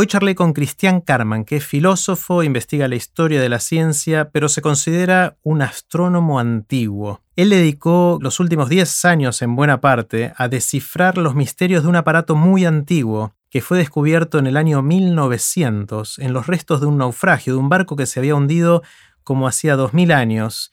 Hoy 0.00 0.06
charlé 0.06 0.36
con 0.36 0.52
Cristian 0.52 1.00
Carman, 1.00 1.44
que 1.44 1.56
es 1.56 1.66
filósofo, 1.66 2.44
investiga 2.44 2.86
la 2.86 2.94
historia 2.94 3.40
de 3.40 3.48
la 3.48 3.58
ciencia, 3.58 4.30
pero 4.30 4.48
se 4.48 4.62
considera 4.62 5.38
un 5.42 5.60
astrónomo 5.60 6.38
antiguo. 6.38 7.20
Él 7.34 7.50
dedicó 7.50 8.20
los 8.22 8.38
últimos 8.38 8.68
10 8.68 9.04
años 9.06 9.42
en 9.42 9.56
buena 9.56 9.80
parte 9.80 10.32
a 10.36 10.46
descifrar 10.46 11.18
los 11.18 11.34
misterios 11.34 11.82
de 11.82 11.88
un 11.88 11.96
aparato 11.96 12.36
muy 12.36 12.64
antiguo 12.64 13.34
que 13.50 13.60
fue 13.60 13.78
descubierto 13.78 14.38
en 14.38 14.46
el 14.46 14.56
año 14.56 14.82
1900 14.82 16.20
en 16.20 16.32
los 16.32 16.46
restos 16.46 16.80
de 16.80 16.86
un 16.86 16.98
naufragio, 16.98 17.54
de 17.54 17.58
un 17.58 17.68
barco 17.68 17.96
que 17.96 18.06
se 18.06 18.20
había 18.20 18.36
hundido 18.36 18.84
como 19.24 19.48
hacía 19.48 19.74
2000 19.74 20.12
años, 20.12 20.72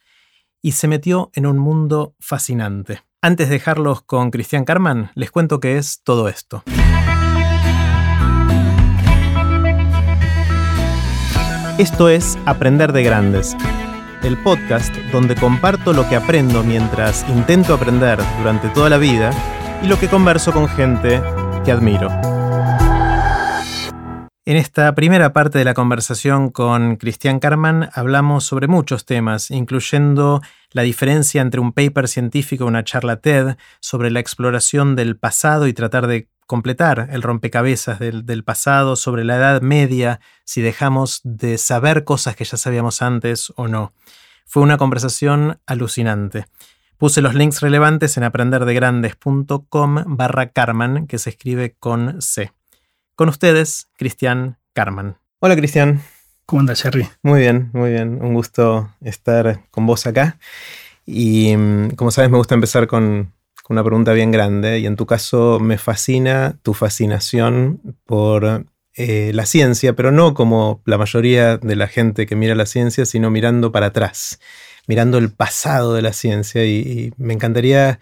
y 0.61 0.73
se 0.73 0.87
metió 0.87 1.31
en 1.33 1.47
un 1.47 1.57
mundo 1.57 2.13
fascinante. 2.19 3.01
Antes 3.23 3.49
de 3.49 3.55
dejarlos 3.55 4.03
con 4.03 4.29
Cristian 4.29 4.65
Carman, 4.65 5.09
les 5.15 5.31
cuento 5.31 5.59
qué 5.59 5.79
es 5.79 6.03
todo 6.03 6.29
esto. 6.29 6.63
Esto 11.77 12.07
es 12.07 12.37
Aprender 12.45 12.93
de 12.93 13.03
Grandes, 13.03 13.53
el 14.23 14.37
podcast 14.37 14.95
donde 15.11 15.35
comparto 15.35 15.91
lo 15.91 16.07
que 16.07 16.15
aprendo 16.15 16.63
mientras 16.63 17.27
intento 17.27 17.73
aprender 17.73 18.17
durante 18.37 18.69
toda 18.69 18.89
la 18.89 18.97
vida 18.97 19.31
y 19.83 19.87
lo 19.87 19.99
que 19.99 20.07
converso 20.07 20.53
con 20.53 20.69
gente 20.69 21.21
que 21.65 21.73
admiro. 21.73 22.07
En 24.45 24.55
esta 24.55 24.95
primera 24.95 25.33
parte 25.33 25.57
de 25.57 25.65
la 25.65 25.73
conversación 25.73 26.49
con 26.49 26.95
Cristian 26.95 27.41
Carman 27.41 27.89
hablamos 27.93 28.45
sobre 28.45 28.67
muchos 28.67 29.05
temas, 29.05 29.51
incluyendo 29.51 30.41
la 30.71 30.83
diferencia 30.83 31.41
entre 31.41 31.59
un 31.59 31.73
paper 31.73 32.07
científico 32.07 32.63
y 32.63 32.67
una 32.67 32.85
charla 32.85 33.17
TED, 33.17 33.57
sobre 33.81 34.11
la 34.11 34.21
exploración 34.21 34.95
del 34.95 35.17
pasado 35.17 35.67
y 35.67 35.73
tratar 35.73 36.07
de 36.07 36.29
completar 36.45 37.09
el 37.11 37.21
rompecabezas 37.21 37.99
del, 37.99 38.43
pasado 38.43 38.95
sobre 38.95 39.23
la 39.23 39.37
Edad 39.37 39.61
Media, 39.61 40.19
si 40.43 40.61
dejamos 40.61 41.21
de 41.23 41.57
saber 41.57 42.03
cosas 42.03 42.35
que 42.35 42.45
ya 42.45 42.57
sabíamos 42.57 43.01
antes 43.01 43.51
o 43.55 43.67
no. 43.67 43.93
Fue 44.45 44.61
una 44.63 44.77
conversación 44.77 45.59
alucinante. 45.65 46.45
Puse 46.97 47.21
los 47.21 47.33
links 47.33 47.61
relevantes 47.61 48.15
en 48.17 48.23
aprenderdegrandes.com 48.23 50.03
barra 50.07 50.49
Carman, 50.49 51.07
que 51.07 51.17
se 51.17 51.31
escribe 51.31 51.75
con 51.79 52.21
C. 52.21 52.53
Con 53.15 53.29
ustedes, 53.29 53.89
Cristian 53.97 54.57
Carman. 54.73 55.17
Hola, 55.39 55.55
Cristian. 55.55 56.01
¿Cómo 56.45 56.59
andas, 56.59 56.81
Jerry? 56.81 57.07
Muy 57.23 57.39
bien, 57.39 57.71
muy 57.73 57.91
bien. 57.91 58.19
Un 58.21 58.33
gusto 58.33 58.93
estar 59.01 59.65
con 59.71 59.85
vos 59.85 60.05
acá. 60.05 60.37
Y 61.05 61.55
mm, 61.57 61.91
como 61.91 62.11
sabes, 62.11 62.29
me 62.29 62.37
gusta 62.37 62.55
empezar 62.55 62.87
con, 62.87 63.34
una 63.69 63.83
pregunta 63.83 64.13
bien 64.13 64.31
grande 64.31 64.79
y 64.79 64.85
en 64.85 64.95
tu 64.95 65.05
caso 65.05 65.59
me 65.59 65.77
fascina 65.77 66.57
tu 66.61 66.73
fascinación 66.73 67.81
por 68.05 68.65
eh, 68.95 69.31
la 69.33 69.45
ciencia, 69.45 69.93
pero 69.93 70.11
no 70.11 70.33
como 70.33 70.81
la 70.85 70.97
mayoría 70.97 71.57
de 71.57 71.75
la 71.75 71.87
gente 71.87 72.25
que 72.25 72.35
mira 72.35 72.55
la 72.55 72.65
ciencia, 72.65 73.05
sino 73.05 73.29
mirando 73.31 73.71
para 73.71 73.87
atrás, 73.87 74.39
mirando 74.87 75.17
el 75.17 75.31
pasado 75.31 75.93
de 75.93 76.01
la 76.01 76.13
ciencia 76.13 76.63
y, 76.65 77.11
me 77.17 77.33
encantaría 77.33 77.99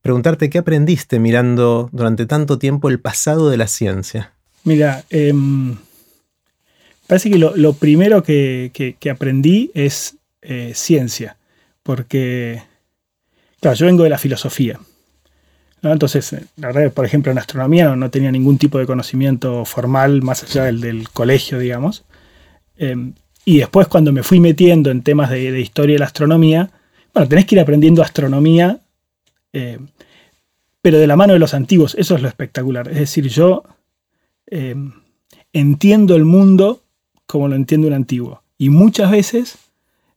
preguntarte 0.00 0.48
qué 0.48 0.58
aprendiste 0.58 1.18
mirando 1.18 1.90
durante 1.92 2.24
tanto 2.24 2.58
tiempo 2.58 2.88
el 2.88 3.00
pasado 3.00 3.50
de 3.50 3.58
la 3.58 3.66
ciencia. 3.66 4.32
Mira, 4.64 5.04
em, 5.10 5.76
parece 7.06 7.30
que 7.30 7.36
lo, 7.36 7.72
primero 7.74 8.22
que, 8.22 8.96
aprendí 9.10 9.70
es 9.74 10.16
eh, 10.40 10.72
ciencia, 10.74 11.36
porque 11.82 12.62
Claro, 13.60 13.76
yo 13.76 13.86
vengo 13.86 14.04
de 14.04 14.10
la 14.10 14.18
filosofía. 14.18 14.78
Entonces, 15.82 16.34
la 16.56 16.68
verdad, 16.68 16.92
por 16.92 17.06
ejemplo, 17.06 17.32
en 17.32 17.38
astronomía 17.38 17.94
no, 17.96 18.10
tenía 18.10 18.30
ningún 18.30 18.58
tipo 18.58 18.78
de 18.78 18.86
conocimiento 18.86 19.64
formal 19.64 20.22
más 20.22 20.42
allá 20.42 20.64
del, 20.64 20.80
del 20.80 21.08
colegio, 21.08 21.58
digamos. 21.58 22.04
Em, 22.76 23.14
y 23.44 23.58
después, 23.58 23.88
cuando 23.88 24.12
me 24.12 24.22
fui 24.22 24.40
metiendo 24.40 24.90
en 24.90 25.02
temas 25.02 25.30
de, 25.30 25.58
historia 25.60 25.94
de 25.94 26.00
la 26.00 26.06
astronomía, 26.06 26.70
bueno, 27.14 27.28
tenés 27.28 27.46
que 27.46 27.54
ir 27.54 27.60
aprendiendo 27.60 28.02
astronomía, 28.02 28.80
em, 29.52 29.88
pero 30.82 30.98
de 30.98 31.06
la 31.06 31.16
mano 31.16 31.32
de 31.32 31.38
los 31.38 31.54
antiguos. 31.54 31.94
Eso 31.98 32.14
es 32.14 32.22
lo 32.22 32.28
espectacular. 32.28 32.88
Es 32.88 32.98
decir, 32.98 33.28
yo 33.28 33.64
entiendo 35.52 36.16
el 36.16 36.24
mundo 36.24 36.82
como 37.26 37.48
lo 37.48 37.54
entiende 37.54 37.86
un 37.86 37.94
antiguo. 37.94 38.42
Y 38.58 38.70
muchas 38.70 39.10
veces 39.10 39.58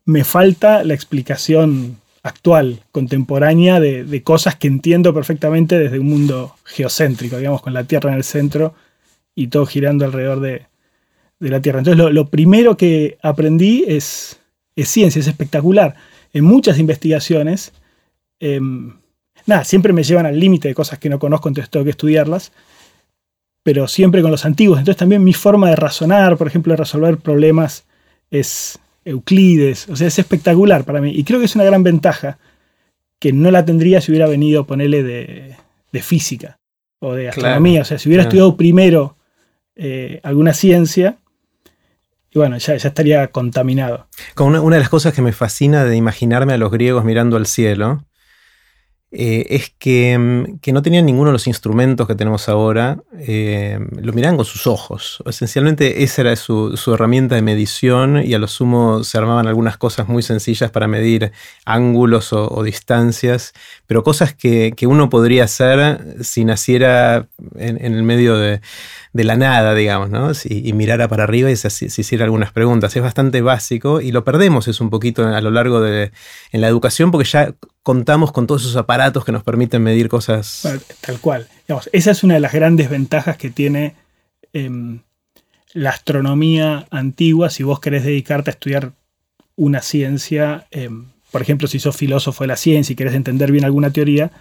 me 0.06 0.24
falta 0.24 0.84
la 0.84 0.96
explicación 0.96 1.98
actual, 2.24 2.80
contemporánea, 2.92 3.82
de, 3.82 4.24
cosas 4.24 4.56
que 4.56 4.68
entiendo 4.68 5.14
perfectamente 5.14 5.78
desde 5.78 6.00
un 6.00 6.08
mundo 6.08 6.56
geocéntrico, 6.64 7.38
digamos, 7.38 7.62
con 7.62 7.74
la 7.74 7.84
Tierra 7.84 8.12
en 8.12 8.18
el 8.18 8.24
centro 8.24 8.74
y 9.36 9.48
todo 9.48 9.66
girando 9.66 10.06
alrededor 10.06 10.40
de, 10.40 10.68
la 11.40 11.62
Tierra. 11.62 11.80
Entonces, 11.80 12.14
lo, 12.14 12.30
primero 12.30 12.78
que 12.78 13.18
aprendí 13.22 13.84
es, 13.86 14.40
ciencia, 14.78 15.20
es 15.20 15.28
espectacular. 15.28 15.96
En 16.32 16.46
muchas 16.46 16.80
investigaciones, 16.80 17.74
em, 18.40 18.96
nada, 19.46 19.66
siempre 19.66 19.92
me 19.92 20.04
llevan 20.04 20.26
al 20.26 20.40
límite 20.40 20.70
de 20.70 20.74
cosas 20.74 21.00
que 21.00 21.10
no 21.10 21.20
conozco, 21.20 21.50
entonces 21.50 21.70
tengo 21.70 21.84
que 21.84 21.90
estudiarlas, 21.90 22.54
pero 23.64 23.90
siempre 23.90 24.22
con 24.22 24.32
los 24.32 24.46
antiguos. 24.46 24.80
Entonces, 24.80 24.98
también 24.98 25.26
mi 25.26 25.34
forma 25.34 25.70
de 25.70 25.76
razonar, 25.76 26.38
por 26.38 26.48
ejemplo, 26.48 26.72
de 26.72 26.78
resolver 26.78 27.18
problemas, 27.18 27.86
es, 28.32 28.80
Euclides, 29.06 29.90
o 29.90 29.96
sea, 29.96 30.08
es 30.08 30.20
espectacular 30.20 30.84
para 30.84 31.02
mí. 31.02 31.12
Y 31.12 31.24
creo 31.24 31.40
que 31.40 31.46
es 31.46 31.56
una 31.56 31.64
gran 31.64 31.84
ventaja 31.84 32.38
que 33.20 33.34
no 33.34 33.52
la 33.52 33.66
tendría 33.66 34.02
si 34.02 34.12
hubiera 34.12 34.28
venido, 34.28 34.62
a 34.62 34.68
ponerle 34.68 35.04
de, 35.04 35.56
física 36.02 36.60
o 37.00 37.14
de 37.14 37.30
astronomía. 37.30 37.82
o 37.82 37.86
sea, 37.86 37.98
si 37.98 38.10
hubiera 38.10 38.24
estudiado 38.24 38.58
primero 38.58 39.16
eh, 39.76 40.20
alguna 40.24 40.54
ciencia, 40.54 41.18
y 42.32 42.40
bueno, 42.40 42.58
ya, 42.58 42.76
ya 42.76 42.88
estaría 42.90 43.28
contaminado. 43.28 44.08
Una, 44.38 44.62
una, 44.62 44.76
de 44.78 44.82
las 44.82 44.90
cosas 44.90 45.14
que 45.14 45.22
me 45.22 45.34
fascina 45.34 45.86
de 45.86 45.96
imaginarme 45.96 46.54
a 46.54 46.58
los 46.58 46.72
griegos 46.72 47.06
mirando 47.06 47.38
al 47.38 47.46
cielo 47.46 48.06
eh, 49.16 49.46
es 49.52 49.70
mm, 50.18 50.58
que, 50.60 50.74
no 50.74 50.82
tenían 50.82 51.06
ninguno 51.06 51.28
de 51.30 51.34
los 51.34 51.46
instrumentos 51.46 52.08
que 52.08 52.16
tenemos 52.16 52.50
ahora, 52.50 52.98
eh, 53.20 53.78
lo 54.02 54.12
miraban 54.12 54.38
con 54.38 54.46
sus 54.46 54.66
ojos. 54.66 55.22
Esencialmente 55.28 56.04
esa 56.04 56.24
era 56.24 56.36
su, 56.36 56.74
herramienta 56.92 57.36
de 57.36 57.44
medición 57.44 58.24
y 58.26 58.34
a 58.34 58.40
lo 58.40 58.48
sumo 58.48 59.04
se 59.04 59.20
armaban 59.20 59.46
algunas 59.46 59.78
cosas 59.78 60.08
muy 60.08 60.24
sencillas 60.24 60.72
para 60.72 60.88
medir 60.88 61.32
ángulos 61.64 62.34
o, 62.34 62.64
distancias, 62.64 63.54
pero 63.86 64.04
cosas 64.04 64.34
que, 64.34 64.74
uno 64.84 65.10
podría 65.10 65.44
hacer 65.46 66.18
si 66.22 66.44
naciera 66.44 67.28
en, 67.56 67.78
el 67.94 68.04
medio 68.04 68.38
de, 68.38 68.62
la 69.14 69.36
nada, 69.36 69.76
digamos, 69.76 70.10
¿no? 70.10 70.32
y 70.44 70.74
mirara 70.74 71.08
para 71.08 71.24
arriba 71.24 71.52
y 71.52 71.56
se, 71.56 71.86
hiciera 71.86 72.26
algunas 72.26 72.52
preguntas. 72.52 72.96
Es 72.96 73.04
bastante 73.04 73.42
básico 73.42 74.02
y 74.02 74.12
lo 74.12 74.24
perdemos 74.24 74.68
es 74.68 74.82
un 74.82 74.90
poquito 74.90 75.28
a 75.28 75.40
lo 75.40 75.52
largo 75.52 75.82
de 75.82 76.12
en 76.52 76.62
la 76.62 76.68
educación 76.68 77.12
porque 77.12 77.30
ya 77.30 77.54
contamos 77.84 78.32
con 78.32 78.48
todos 78.48 78.64
esos 78.64 78.76
aparatos 78.76 79.24
que 79.24 79.32
nos 79.32 79.44
permiten 79.44 79.84
medir 79.84 80.10
cosas. 80.10 80.68
tal 81.02 81.20
cual. 81.20 81.48
esa 81.92 82.12
es 82.12 82.24
una 82.24 82.34
de 82.34 82.40
las 82.40 82.54
grandes 82.54 82.90
ventajas 82.90 83.38
que 83.38 83.52
tiene 83.52 83.94
em, 84.52 85.02
la 85.74 85.92
astronomía 85.92 86.88
antigua 86.90 87.52
si 87.52 87.62
vos 87.62 87.80
querés 87.80 88.04
dedicarte 88.04 88.50
a 88.50 88.54
estudiar 88.54 88.94
una 89.56 89.84
ciencia. 89.84 90.66
Em, 90.72 91.10
por 91.32 91.44
ejemplo, 91.44 91.68
si 91.68 91.78
sos 91.78 91.96
filósofo 91.96 92.44
de 92.44 92.48
la 92.48 92.58
ciencia 92.58 92.94
y 92.94 92.96
querés 92.96 93.14
entender 93.14 93.52
bien 93.52 93.66
alguna 93.66 93.92
teoría. 93.92 94.32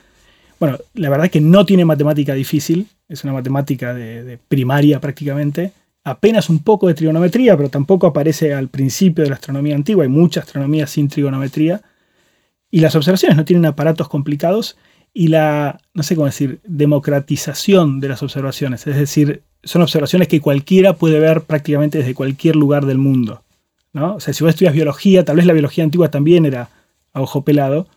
Bueno, 0.62 0.78
la 0.94 1.10
verdad 1.10 1.26
es 1.26 1.32
que 1.32 1.40
no 1.40 1.66
tiene 1.66 1.84
matemática 1.84 2.34
difícil, 2.34 2.86
es 3.08 3.24
una 3.24 3.32
matemática 3.32 3.92
de 3.94 4.38
primaria 4.48 5.00
prácticamente 5.00 5.72
apenas 6.04 6.50
un 6.50 6.60
poco 6.60 6.88
de 6.88 6.94
trigonometría, 6.94 7.56
pero 7.56 7.68
tampoco 7.68 8.06
aparece 8.06 8.54
al 8.54 8.68
principio 8.68 9.24
de 9.24 9.30
la 9.30 9.36
astronomía 9.36 9.74
antigua. 9.74 10.04
Hay 10.04 10.10
mucha 10.10 10.40
astronomía 10.40 10.86
sin 10.86 11.08
trigonometría. 11.08 11.82
Y 12.70 12.80
las 12.80 12.94
observaciones 12.96 13.36
no 13.36 13.44
tienen 13.44 13.66
aparatos 13.66 14.08
complicados 14.08 14.76
y 15.12 15.28
la, 15.28 15.80
no 15.92 16.02
sé 16.02 16.14
cómo 16.14 16.26
decir, 16.26 16.60
democratización 16.64 18.00
de 18.00 18.08
las 18.08 18.22
observaciones. 18.22 18.86
Es 18.86 18.96
decir, 18.96 19.42
son 19.62 19.82
observaciones 19.82 20.28
que 20.28 20.40
cualquiera 20.40 20.94
puede 20.94 21.20
ver 21.20 21.42
prácticamente 21.42 21.98
desde 21.98 22.14
cualquier 22.14 22.56
lugar 22.56 22.86
del 22.86 22.98
mundo. 22.98 23.42
¿no? 23.92 24.14
O 24.14 24.20
sea, 24.20 24.32
si 24.32 24.42
vos 24.42 24.50
estudias 24.50 24.72
biología, 24.72 25.24
tal 25.24 25.36
vez 25.36 25.44
la 25.44 25.52
biología 25.52 25.84
antigua 25.84 26.10
también 26.10 26.46
era 26.46 26.70
a 27.12 27.20
ojo 27.20 27.42
pelado, 27.44 27.88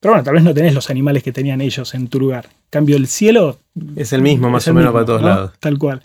pero 0.00 0.14
bueno, 0.14 0.24
tal 0.24 0.34
vez 0.34 0.42
no 0.44 0.54
tenés 0.54 0.74
los 0.74 0.90
animales 0.90 1.22
que 1.22 1.32
tenían 1.32 1.60
ellos 1.60 1.94
en 1.94 2.08
tu 2.08 2.20
lugar. 2.20 2.48
cambio, 2.70 2.96
el 2.96 3.06
cielo... 3.06 3.58
Es 3.96 4.12
el 4.12 4.22
mismo, 4.22 4.50
más 4.50 4.66
o 4.68 4.74
menos, 4.74 4.92
para 4.92 5.04
todos 5.04 5.22
lados. 5.22 5.52
Tal 5.60 5.78
cual. 5.78 6.02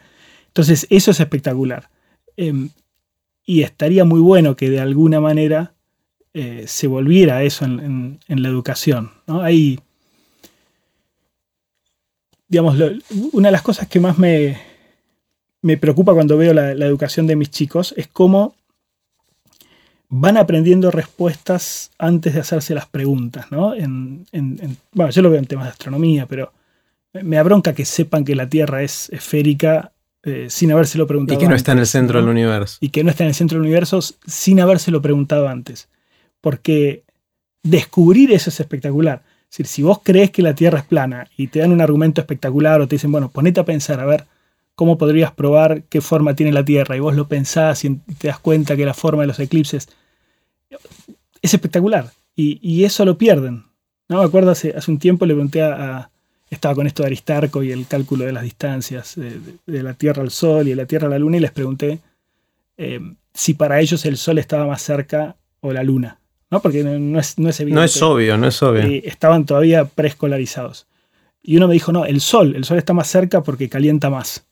Entonces, 0.48 0.88
eso 0.90 1.12
es 1.12 1.20
espectacular. 1.20 1.90
Em, 2.38 2.70
y 3.46 3.62
estaría 3.62 4.06
muy 4.06 4.20
bueno 4.20 4.56
que 4.56 4.70
de 4.70 4.80
alguna 4.80 5.20
manera 5.20 5.74
eh, 6.34 6.66
se 6.68 6.88
volviera 6.88 7.38
a 7.38 7.44
eso 7.44 7.66
en, 7.66 8.20
la 8.28 8.48
educación. 8.48 9.12
¿no? 9.28 9.42
Hay, 9.42 9.80
digamos, 12.48 12.76
una 13.34 13.50
de 13.50 13.52
las 13.52 13.62
cosas 13.62 13.88
que 13.88 14.00
más 14.00 14.18
me, 14.18 14.58
me 15.64 15.78
preocupa 15.78 16.14
cuando 16.14 16.38
veo 16.38 16.54
la, 16.54 16.72
educación 16.72 17.26
de 17.26 17.36
mis 17.36 17.50
chicos 17.50 17.94
es 17.98 18.08
cómo 18.08 18.56
van 20.16 20.38
aprendiendo 20.38 20.92
respuestas 20.92 21.90
antes 21.98 22.36
de 22.36 22.42
hacerse 22.42 22.76
las 22.76 22.86
preguntas. 22.86 23.52
¿no? 23.52 23.74
En, 23.74 24.28
bueno, 24.92 25.12
yo 25.12 25.24
lo 25.24 25.32
veo 25.32 25.40
en 25.40 25.48
temas 25.48 25.66
de 25.66 25.72
astronomía, 25.72 26.28
pero 26.28 26.54
me 27.14 27.40
abronca 27.40 27.74
que 27.74 27.84
sepan 27.84 28.24
que 28.24 28.36
la 28.36 28.48
Tierra 28.48 28.84
es 28.84 29.10
esférica 29.10 29.92
eh, 30.22 30.48
sin 30.50 30.72
habérselo 30.72 31.08
preguntado. 31.08 31.40
Y 31.40 31.44
que 31.44 31.50
no 31.50 31.56
está 31.56 31.72
en 31.72 31.80
el 31.80 31.88
centro 31.88 32.20
del 32.20 32.30
universo. 32.30 32.78
Y 32.80 32.90
que 32.90 33.04
no 33.04 33.10
está 33.10 33.24
en 33.24 33.30
el 33.30 33.34
centro 33.34 33.58
del 33.58 33.64
universo 33.64 34.02
sin 34.02 34.60
habérselo 34.60 35.02
preguntado 35.02 35.48
antes. 35.48 35.90
Porque 36.42 37.04
descubrir 37.64 38.32
eso 38.32 38.52
es 38.52 38.60
espectacular. 38.60 39.24
Es 39.50 39.58
decir, 39.58 39.66
si 39.66 39.82
vos 39.82 40.00
crees 40.04 40.30
que 40.30 40.44
la 40.44 40.54
Tierra 40.54 40.80
es 40.80 40.86
plana 40.86 41.28
y 41.38 41.48
te 41.48 41.58
dan 41.58 41.72
un 41.72 41.82
argumento 41.82 42.22
espectacular 42.22 42.82
o 42.82 42.88
te 42.88 42.98
dicen, 42.98 43.12
bueno, 43.12 43.32
ponete 43.32 43.62
a 43.62 43.66
pensar, 43.66 44.00
a 44.00 44.06
ver, 44.06 44.26
cómo 44.76 45.00
podrías 45.00 45.32
probar 45.32 45.84
qué 45.90 46.02
forma 46.02 46.36
tiene 46.36 46.52
la 46.52 46.64
Tierra, 46.64 46.96
y 46.96 47.00
vos 47.00 47.16
lo 47.16 47.28
pensás 47.28 47.84
y 47.84 47.96
te 48.20 48.28
das 48.28 48.38
cuenta 48.38 48.76
que 48.76 48.86
la 48.86 48.94
forma 48.94 49.24
de 49.24 49.28
los 49.28 49.40
eclipses 49.40 49.90
es 51.42 51.54
espectacular. 51.54 52.12
Y, 52.36 52.84
eso 52.84 53.06
lo 53.06 53.18
pierden. 53.18 53.64
¿no? 54.10 54.20
Me 54.20 54.26
acuerdo 54.26 54.52
hace, 54.52 54.74
hace 54.76 54.90
un 54.90 55.00
tiempo 55.00 55.26
le 55.26 55.34
pregunté 55.34 55.62
a, 55.62 56.10
Estaba 56.50 56.76
con 56.76 56.86
esto 56.86 57.02
de 57.02 57.08
Aristarco 57.08 57.64
y 57.64 57.72
el 57.72 57.88
cálculo 57.88 58.26
de 58.26 58.32
las 58.32 58.44
distancias 58.44 59.16
de, 59.16 59.82
la 59.84 59.96
Tierra 59.96 60.22
al 60.22 60.30
Sol 60.30 60.68
y 60.68 60.72
de 60.72 60.76
la 60.76 60.86
Tierra 60.86 61.08
a 61.08 61.10
la 61.10 61.18
Luna 61.18 61.38
y 61.38 61.40
les 61.40 61.52
pregunté 61.52 62.00
eh, 62.78 63.00
si 63.34 63.56
para 63.56 63.80
ellos 63.80 64.06
el 64.06 64.18
Sol 64.18 64.38
estaba 64.38 64.68
más 64.68 64.84
cerca 64.84 65.36
o 65.62 65.74
la 65.74 65.82
Luna. 65.82 66.20
¿no? 66.52 66.62
Porque 66.62 66.84
no, 66.84 67.20
es, 67.20 67.40
no 67.40 67.50
es 67.50 67.60
evidente. 67.60 67.80
No 67.80 67.84
es 67.84 68.00
obvio, 68.04 68.38
no 68.38 68.48
es 68.48 68.62
obvio. 68.62 68.84
estaban 69.04 69.48
todavía 69.48 69.86
preescolarizados. 69.86 70.86
Y 71.42 71.58
uno 71.58 71.68
me 71.68 71.74
dijo, 71.74 71.92
no, 71.92 72.06
el 72.06 72.22
Sol, 72.22 72.56
el 72.56 72.66
Sol 72.66 72.78
está 72.78 72.94
más 72.94 73.08
cerca 73.08 73.42
porque 73.42 73.68
calienta 73.68 74.12
más. 74.12 74.46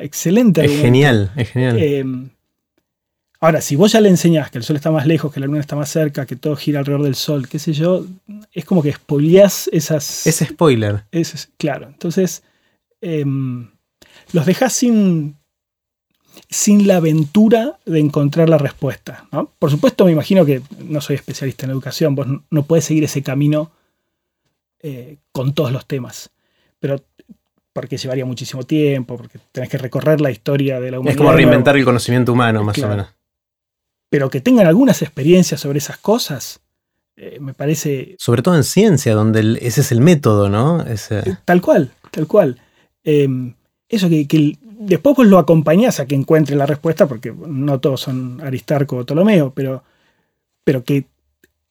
Excelente. 0.00 0.64
Es 0.64 0.80
genial, 0.80 1.30
es 1.36 1.50
genial. 1.50 1.76
Eh, 1.78 2.04
ahora, 3.40 3.60
si 3.60 3.76
vos 3.76 3.92
ya 3.92 4.00
le 4.00 4.08
enseñás 4.08 4.50
que 4.50 4.58
el 4.58 4.64
Sol 4.64 4.76
está 4.76 4.90
más 4.90 5.06
lejos, 5.06 5.32
que 5.32 5.40
la 5.40 5.46
Luna 5.46 5.60
está 5.60 5.76
más 5.76 5.90
cerca, 5.90 6.26
que 6.26 6.36
todo 6.36 6.56
gira 6.56 6.80
alrededor 6.80 7.04
del 7.04 7.14
Sol, 7.14 7.48
qué 7.48 7.58
sé 7.58 7.72
yo, 7.72 8.04
es 8.52 8.64
como 8.64 8.82
que 8.82 8.90
expoliás 8.90 9.68
esas... 9.72 10.26
Ese 10.26 10.46
spoiler. 10.46 11.04
Es, 11.12 11.50
claro, 11.56 11.88
entonces 11.88 12.42
em, 13.00 13.70
los 14.32 14.46
dejas 14.46 14.72
sin, 14.72 15.36
sin 16.50 16.86
la 16.86 16.96
aventura 16.96 17.78
de 17.86 18.00
encontrar 18.00 18.48
la 18.48 18.58
respuesta. 18.58 19.26
Por 19.58 19.70
supuesto, 19.70 20.04
me 20.04 20.12
imagino 20.12 20.44
que 20.44 20.62
no 20.84 21.00
soy 21.00 21.16
especialista 21.16 21.66
en 21.66 21.72
educación, 21.72 22.14
vos 22.14 22.26
no 22.50 22.62
puedes 22.64 22.84
seguir 22.84 23.04
ese 23.04 23.22
camino 23.22 23.70
eh, 24.80 25.18
con 25.32 25.54
todos 25.54 25.72
los 25.72 25.86
temas. 25.86 26.30
Pero 26.78 27.02
porque 27.72 27.96
llevaría 27.96 28.24
muchísimo 28.24 28.64
tiempo, 28.64 29.16
porque 29.16 29.38
tenés 29.52 29.70
que 29.70 29.78
recorrer 29.78 30.20
la 30.20 30.30
historia 30.30 30.80
de 30.80 30.90
la 30.90 30.98
humanidad. 30.98 31.12
Es 31.12 31.16
como 31.18 31.32
reinventar 31.32 31.76
el 31.76 31.84
conocimiento 31.84 32.32
humano, 32.32 32.64
más 32.64 32.78
o 32.78 32.88
menos. 32.88 33.06
Pero 34.08 34.30
que 34.30 34.40
tengan 34.40 34.66
algunas 34.66 35.02
experiencias 35.02 35.60
sobre 35.60 35.78
esas 35.78 35.98
cosas, 35.98 36.60
eh, 37.16 37.38
me 37.40 37.54
parece... 37.54 38.16
Sobre 38.18 38.42
todo 38.42 38.56
en 38.56 38.64
ciencia, 38.64 39.14
donde 39.14 39.58
ese 39.60 39.82
es 39.82 39.92
el 39.92 40.00
método, 40.00 40.48
¿no? 40.48 40.84
Eh, 40.86 40.96
tal 41.44 41.60
cual, 41.60 41.90
tal 42.10 42.26
cual. 42.26 42.60
Em, 43.04 43.54
eso 43.88 44.08
que, 44.08 44.56
después 44.80 45.16
pues 45.16 45.28
lo 45.28 45.38
acompañás 45.38 46.00
a 46.00 46.06
que 46.06 46.14
encuentre 46.14 46.56
la 46.56 46.66
respuesta, 46.66 47.06
porque 47.06 47.32
no 47.32 47.80
todos 47.80 48.00
son 48.00 48.40
Aristarco 48.40 48.96
o 48.96 49.04
Ptolomeo, 49.04 49.52
pero, 49.54 49.82
pero 50.64 50.84
que 50.84 51.06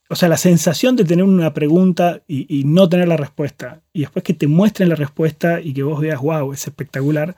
o 0.10 0.16
sea, 0.16 0.30
la 0.30 0.38
sensación 0.38 0.96
de 0.96 1.04
tener 1.04 1.26
una 1.26 1.54
pregunta 1.54 2.22
y, 2.28 2.64
no 2.64 2.88
tener 2.88 3.08
la 3.08 3.18
respuesta, 3.18 3.82
y 3.92 4.02
después 4.02 4.24
que 4.24 4.34
te 4.34 4.48
muestren 4.48 4.90
la 4.90 4.96
respuesta 4.96 5.60
y 5.60 5.74
que 5.74 5.84
vos 5.84 6.00
veas, 6.00 6.22
wow, 6.22 6.54
es 6.54 6.66
espectacular, 6.66 7.36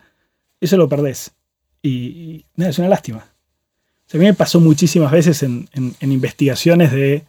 eso 0.62 0.78
lo 0.78 0.88
perdés. 0.88 1.34
Y, 1.81 2.45
nada, 2.56 2.69
es 2.69 2.80
una 2.80 2.90
lástima. 2.90 3.25
A 4.12 4.18
mí 4.18 4.26
me 4.26 4.34
pasó 4.34 4.60
muchísimas 4.60 5.12
veces 5.12 5.44
en, 5.44 5.68
investigaciones 6.02 6.92
de 6.92 7.26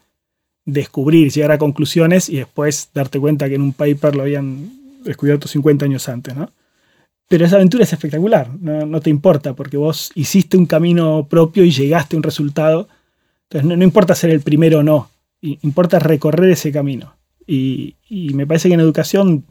descubrir, 0.64 1.30
llegar 1.30 1.52
a 1.52 1.58
conclusiones 1.58 2.28
y 2.28 2.36
después 2.36 2.90
darte 2.94 3.18
cuenta 3.18 3.48
que 3.48 3.56
en 3.56 3.62
un 3.62 3.72
paper 3.72 4.16
lo 4.16 4.22
habían 4.22 4.70
descubierto 5.04 5.48
50 5.48 5.84
años 5.84 6.08
antes, 6.08 6.34
¿no? 6.34 6.52
Pero 7.28 7.44
esa 7.44 7.56
aventura 7.56 7.84
es 7.84 7.92
espectacular, 7.92 8.50
no, 8.60 9.00
te 9.00 9.08
importa, 9.08 9.54
porque 9.54 9.76
vos 9.76 10.10
hiciste 10.16 10.56
un 10.56 10.66
camino 10.66 11.28
propio 11.30 11.64
y 11.64 11.70
llegaste 11.70 12.16
a 12.16 12.18
un 12.18 12.24
resultado. 12.24 12.88
Entonces 13.48 13.78
no, 13.78 13.84
importa 13.84 14.16
ser 14.16 14.30
el 14.30 14.40
primero 14.40 14.80
o 14.80 14.82
no, 14.82 15.10
importa 15.40 16.00
recorrer 16.00 16.50
ese 16.50 16.72
camino. 16.72 17.14
Y, 17.46 17.94
me 18.34 18.48
parece 18.48 18.68
que 18.68 18.74
en 18.74 18.80
educación 18.80 19.44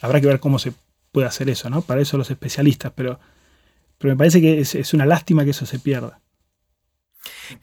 habrá 0.00 0.20
que 0.20 0.26
ver 0.26 0.40
cómo 0.40 0.58
se 0.58 0.72
puede 1.12 1.28
hacer 1.28 1.48
eso, 1.48 1.70
¿no? 1.70 1.82
Para 1.82 2.00
eso 2.00 2.18
los 2.18 2.32
especialistas, 2.32 2.92
pero 2.92 3.20
me 4.02 4.16
parece 4.16 4.40
que 4.40 4.58
es, 4.58 4.94
una 4.94 5.06
lástima 5.06 5.44
que 5.44 5.50
eso 5.50 5.66
se 5.66 5.78
pierda. 5.78 6.20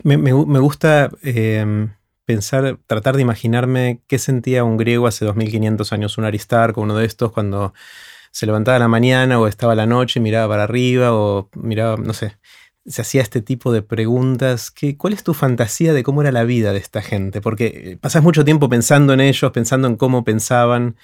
Me, 0.03 0.31
gusta 0.31 1.11
em, 1.23 1.91
pensar, 2.25 2.79
tratar 2.87 3.15
de 3.15 3.21
imaginarme 3.21 4.01
qué 4.07 4.19
sentía 4.19 4.63
un 4.63 4.77
griego 4.77 5.07
hace 5.07 5.25
2500 5.25 5.93
años, 5.93 6.17
un 6.17 6.25
aristarco, 6.25 6.81
uno 6.81 6.95
de 6.95 7.05
estos, 7.05 7.31
cuando 7.31 7.73
se 8.31 8.45
levantaba 8.45 8.79
la 8.79 8.87
mañana 8.87 9.39
o 9.39 9.47
estaba 9.47 9.75
la 9.75 9.85
noche, 9.85 10.19
miraba 10.19 10.47
para 10.53 10.63
arriba 10.63 11.13
o 11.13 11.49
miraba, 11.53 11.97
no 11.97 12.13
sé, 12.13 12.37
se 12.85 13.01
hacía 13.01 13.21
este 13.21 13.41
tipo 13.41 13.71
de 13.71 13.81
preguntas. 13.81 14.71
¿Qué, 14.71 14.97
¿Cuál 14.97 15.13
es 15.13 15.23
tu 15.23 15.33
fantasía 15.33 15.93
de 15.93 16.03
cómo 16.03 16.21
era 16.21 16.31
la 16.31 16.43
vida 16.43 16.73
de 16.73 16.79
esta 16.79 17.01
gente? 17.01 17.41
Porque 17.41 17.65
eh, 17.65 17.97
pasas 17.97 18.23
mucho 18.23 18.45
tiempo 18.45 18.69
pensando 18.69 19.13
en 19.13 19.21
ellos, 19.21 19.51
pensando 19.51 19.87
en 19.87 19.95
cómo 19.95 20.23
pensaban. 20.23 20.95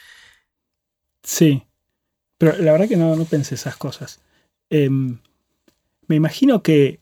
Sí, 1.23 1.63
pero 2.37 2.57
la 2.57 2.71
verdad 2.71 2.87
que 2.87 2.97
no, 2.97 3.15
no 3.15 3.25
pensé 3.25 3.55
esas 3.55 3.75
cosas. 3.77 4.19
Em, 4.71 5.19
me 6.07 6.15
imagino 6.15 6.63
que, 6.63 6.99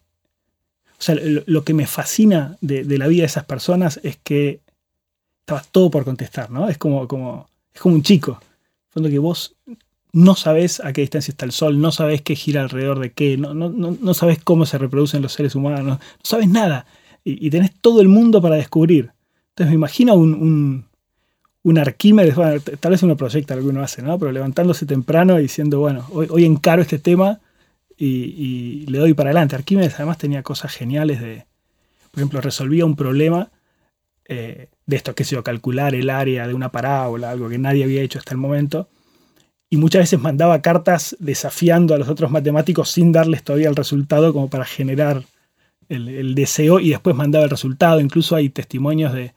o 1.00 1.02
sea, 1.02 1.16
lo, 1.46 1.64
que 1.64 1.74
me 1.74 1.88
fascina 1.88 2.58
de, 2.60 2.84
la 2.98 3.08
vida 3.08 3.22
de 3.22 3.28
esas 3.28 3.46
personas 3.46 4.02
es 4.04 4.18
que 4.18 4.60
estaba 5.40 5.64
todo 5.72 5.90
por 5.90 6.04
contestar, 6.04 6.52
¿no? 6.52 6.68
Es 6.68 6.78
como, 6.78 7.08
como, 7.08 7.48
es 7.74 7.80
como 7.80 7.96
un 7.96 8.04
chico. 8.04 8.42
Fondo 8.90 9.10
que 9.10 9.18
vos 9.18 9.56
no 10.12 10.36
sabes 10.36 10.82
a 10.82 10.92
qué 10.92 11.02
distancia 11.02 11.32
está 11.32 11.46
el 11.46 11.54
Sol, 11.54 11.80
no 11.80 11.94
sabes 11.94 12.22
qué 12.22 12.36
gira 12.36 12.62
alrededor 12.62 13.00
de 13.00 13.14
qué, 13.14 13.38
no, 13.38 13.54
no, 13.54 13.70
no 13.70 14.14
sabes 14.14 14.44
cómo 14.44 14.66
se 14.66 14.78
reproducen 14.78 15.22
los 15.22 15.32
seres 15.32 15.56
humanos, 15.56 15.84
no 15.86 16.00
sabes 16.22 16.50
nada. 16.50 16.86
Y, 17.24 17.50
tenés 17.50 17.72
todo 17.80 18.02
el 18.02 18.10
mundo 18.10 18.42
para 18.42 18.56
descubrir. 18.56 19.12
Entonces 19.50 19.70
me 19.70 19.76
imagino 19.76 20.16
un, 20.16 20.86
un, 21.64 21.78
Arquímedes, 21.78 22.36
tal 22.80 22.92
vez 22.92 23.04
uno 23.04 23.16
proyecta 23.16 23.56
lo 23.56 23.62
que 23.62 23.68
uno 23.68 23.84
hace, 23.84 24.02
¿no? 24.02 24.20
Pero 24.20 24.32
levantándose 24.34 24.86
temprano 24.86 25.40
y 25.40 25.44
diciendo, 25.44 25.80
bueno, 25.80 26.06
hoy, 26.12 26.28
hoy 26.30 26.44
encaro 26.44 26.82
este 26.82 27.00
tema 27.00 27.40
y, 28.00 28.86
le 28.88 28.98
doy 28.98 29.14
para 29.14 29.30
adelante. 29.30 29.56
Arquímedes 29.56 29.96
además 29.96 30.18
tenía 30.18 30.42
cosas 30.42 30.74
geniales 30.74 31.22
de, 31.22 31.46
por 32.12 32.20
ejemplo, 32.20 32.42
resolvía 32.42 32.86
un 32.86 32.96
problema 32.96 33.52
eh, 34.26 34.70
de 34.86 34.96
esto, 34.96 35.16
que 35.16 35.24
se 35.24 35.36
yo, 35.36 35.44
calcular 35.44 35.96
el 35.96 36.10
área 36.10 36.48
de 36.48 36.54
una 36.54 36.72
parábola, 36.72 37.32
algo 37.32 37.50
que 37.50 37.58
nadie 37.58 37.84
había 37.84 38.02
hecho 38.02 38.20
hasta 38.20 38.34
el 38.34 38.38
momento 38.38 38.90
y 39.70 39.78
muchas 39.78 40.02
veces 40.02 40.20
mandaba 40.20 40.62
cartas 40.62 41.16
desafiando 41.20 41.94
a 41.94 41.98
los 41.98 42.10
otros 42.10 42.32
matemáticos 42.32 42.90
sin 42.90 43.12
darles 43.12 43.44
todavía 43.44 43.70
el 43.70 43.76
resultado 43.76 44.34
como 44.34 44.50
para 44.50 44.66
generar 44.66 45.24
el, 45.90 46.36
deseo 46.36 46.80
y 46.80 46.90
después 46.90 47.16
mandaba 47.16 47.44
el 47.44 47.52
resultado. 47.52 48.00
Incluso 48.00 48.36
hay 48.36 48.50
testimonios 48.50 49.14
de, 49.14 49.34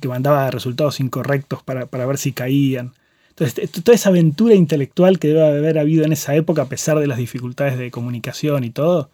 que 0.00 0.08
mandaba 0.08 0.50
resultados 0.50 1.00
incorrectos 1.00 1.62
para, 1.62 1.84
ver 1.84 2.18
si 2.18 2.32
caían. 2.32 2.92
Entonces, 3.38 3.70
toda 3.82 3.94
esa 3.94 4.08
aventura 4.08 4.54
intelectual 4.54 5.18
que 5.18 5.28
debe 5.28 5.46
haber 5.46 5.78
habido 5.78 6.04
en 6.04 6.12
esa 6.12 6.34
época, 6.34 6.62
a 6.62 6.68
pesar 6.68 6.98
de 6.98 7.06
las 7.06 7.18
dificultades 7.18 7.78
de 7.78 7.90
comunicación 7.90 8.64
y 8.64 8.70
todo, 8.70 9.10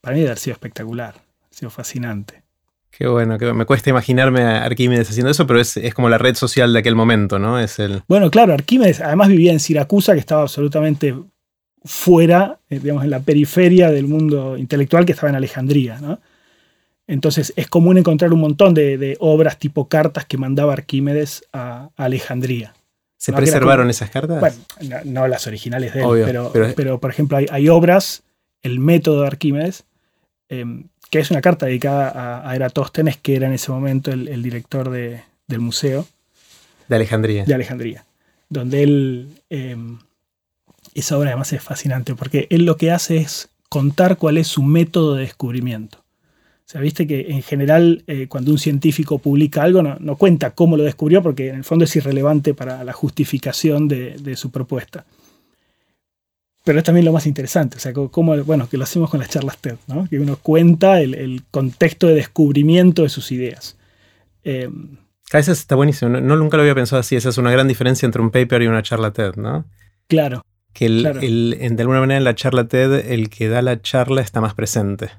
para 0.00 0.14
mí 0.14 0.20
debe 0.20 0.30
haber 0.30 0.38
sido 0.38 0.54
espectacular, 0.54 1.14
ha 1.16 1.54
sido 1.54 1.70
fascinante. 1.70 2.42
Qué 2.90 3.06
bueno, 3.08 3.38
que 3.38 3.52
me 3.52 3.66
cuesta 3.66 3.90
imaginarme 3.90 4.42
a 4.42 4.64
Arquímedes 4.64 5.10
haciendo 5.10 5.30
eso, 5.30 5.46
pero 5.46 5.60
es, 5.60 5.78
como 5.94 6.08
la 6.08 6.16
red 6.16 6.34
social 6.34 6.72
de 6.72 6.78
aquel 6.78 6.94
momento, 6.94 7.38
¿no? 7.38 7.58
Es 7.60 7.78
el... 7.78 8.02
Bueno, 8.08 8.30
claro, 8.30 8.54
Arquímedes 8.54 9.00
además 9.00 9.28
vivía 9.28 9.52
en 9.52 9.60
Siracusa, 9.60 10.14
que 10.14 10.20
estaba 10.20 10.42
absolutamente 10.42 11.14
fuera, 11.84 12.60
eh, 12.70 12.78
digamos, 12.78 13.04
en 13.04 13.10
la 13.10 13.20
periferia 13.20 13.90
del 13.90 14.06
mundo 14.06 14.56
intelectual 14.56 15.04
que 15.04 15.12
estaba 15.12 15.28
en 15.28 15.36
Alejandría, 15.36 16.00
¿no? 16.00 16.20
Entonces 17.06 17.52
es 17.56 17.68
común 17.68 17.98
encontrar 17.98 18.32
un 18.32 18.40
montón 18.40 18.74
de, 18.74 19.16
obras 19.20 19.58
tipo 19.58 19.88
cartas 19.88 20.24
que 20.24 20.38
mandaba 20.38 20.72
Arquímedes 20.72 21.44
a, 21.52 21.90
Alejandría. 21.96 22.75
¿Se 23.16 23.32
preservaron 23.32 23.88
esas 23.90 24.10
cartas? 24.10 24.40
Bueno, 24.40 24.56
no, 25.04 25.26
las 25.26 25.46
originales 25.46 25.94
de 25.94 26.02
él, 26.02 26.74
pero, 26.76 27.00
por 27.00 27.10
ejemplo 27.10 27.38
hay, 27.50 27.68
obras, 27.68 28.22
el 28.62 28.78
método 28.78 29.22
de 29.22 29.26
Arquímedes, 29.26 29.84
em, 30.48 30.88
que 31.10 31.20
es 31.20 31.30
una 31.30 31.40
carta 31.40 31.66
dedicada 31.66 32.48
a, 32.48 32.54
Eratóstenes, 32.54 33.16
que 33.16 33.36
era 33.36 33.46
en 33.46 33.54
ese 33.54 33.70
momento 33.72 34.10
el, 34.10 34.42
director 34.42 34.90
del 34.90 35.60
museo. 35.60 36.06
De 36.88 36.96
Alejandría. 36.96 37.44
De 37.44 37.54
Alejandría. 37.54 38.04
Donde 38.48 38.82
él. 38.82 39.28
Em, 39.50 39.98
esa 40.94 41.18
obra 41.18 41.30
además 41.30 41.52
es 41.52 41.62
fascinante 41.62 42.14
porque 42.14 42.46
él 42.48 42.64
lo 42.64 42.78
que 42.78 42.90
hace 42.90 43.18
es 43.18 43.50
contar 43.68 44.16
cuál 44.16 44.38
es 44.38 44.46
su 44.46 44.62
método 44.62 45.14
de 45.14 45.22
descubrimiento. 45.22 46.05
O 46.66 46.68
sea, 46.68 46.80
viste 46.80 47.06
que 47.06 47.30
en 47.30 47.42
general 47.42 48.02
eh, 48.08 48.26
cuando 48.28 48.50
un 48.50 48.58
científico 48.58 49.18
publica 49.18 49.62
algo 49.62 49.82
no, 49.82 50.16
cuenta 50.16 50.50
cómo 50.50 50.76
lo 50.76 50.82
descubrió 50.82 51.22
porque 51.22 51.48
en 51.48 51.54
el 51.56 51.64
fondo 51.64 51.84
es 51.84 51.94
irrelevante 51.94 52.54
para 52.54 52.82
la 52.82 52.92
justificación 52.92 53.86
de 53.86 54.36
su 54.36 54.50
propuesta 54.50 55.06
pero 56.66 56.78
es 56.80 56.84
también 56.84 57.04
lo 57.04 57.12
más 57.12 57.28
interesante, 57.28 57.76
o 57.76 57.80
sea, 57.80 57.92
como, 57.92 58.36
bueno, 58.42 58.68
que 58.68 58.76
lo 58.76 58.82
hacemos 58.82 59.08
con 59.08 59.20
las 59.20 59.28
charlas 59.30 59.56
TED, 59.58 59.76
¿no? 59.86 60.08
que 60.10 60.18
uno 60.18 60.36
cuenta 60.36 61.00
el, 61.00 61.44
contexto 61.52 62.08
de 62.08 62.14
descubrimiento 62.14 63.04
de 63.04 63.08
sus 63.08 63.30
ideas. 63.30 63.78
Eh, 64.42 64.68
a 65.32 65.38
está 65.38 65.76
buenísimo, 65.76 66.10
no, 66.10 66.36
nunca 66.36 66.56
lo 66.56 66.64
había 66.64 66.74
pensado 66.74 66.98
así, 66.98 67.14
esa 67.14 67.28
es 67.28 67.38
una 67.38 67.52
gran 67.52 67.68
diferencia 67.68 68.04
entre 68.04 68.20
un 68.20 68.32
paper 68.32 68.62
y 68.62 68.66
una 68.66 68.82
charla 68.82 69.12
TED, 69.12 69.36
¿no? 69.36 69.64
Claro. 70.08 70.42
que 70.72 70.86
el- 70.86 71.02
Claro. 71.02 71.20
el- 71.20 71.56
en- 71.60 71.76
de 71.76 71.82
alguna 71.84 72.00
manera 72.00 72.18
en 72.18 72.24
la 72.24 72.34
charla 72.34 72.66
TED 72.66 73.12
el 73.12 73.30
que 73.30 73.48
da 73.48 73.62
la 73.62 73.80
charla 73.80 74.20
está 74.20 74.40
más 74.40 74.54
presente. 74.54 75.10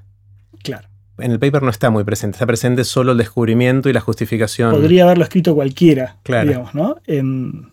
Claro. 0.62 0.87
En 1.18 1.32
el 1.32 1.38
paper 1.38 1.62
no 1.62 1.70
está 1.70 1.90
muy 1.90 2.04
presente, 2.04 2.36
está 2.36 2.46
presente 2.46 2.84
solo 2.84 3.12
el 3.12 3.18
descubrimiento 3.18 3.88
y 3.88 3.92
la 3.92 4.00
justificación. 4.00 4.70
Podría 4.72 5.04
haberlo 5.04 5.24
escrito 5.24 5.54
cualquiera, 5.54 6.16
Claro. 6.22 6.48
digamos, 6.48 6.74
¿no? 6.74 6.96
En- 7.06 7.70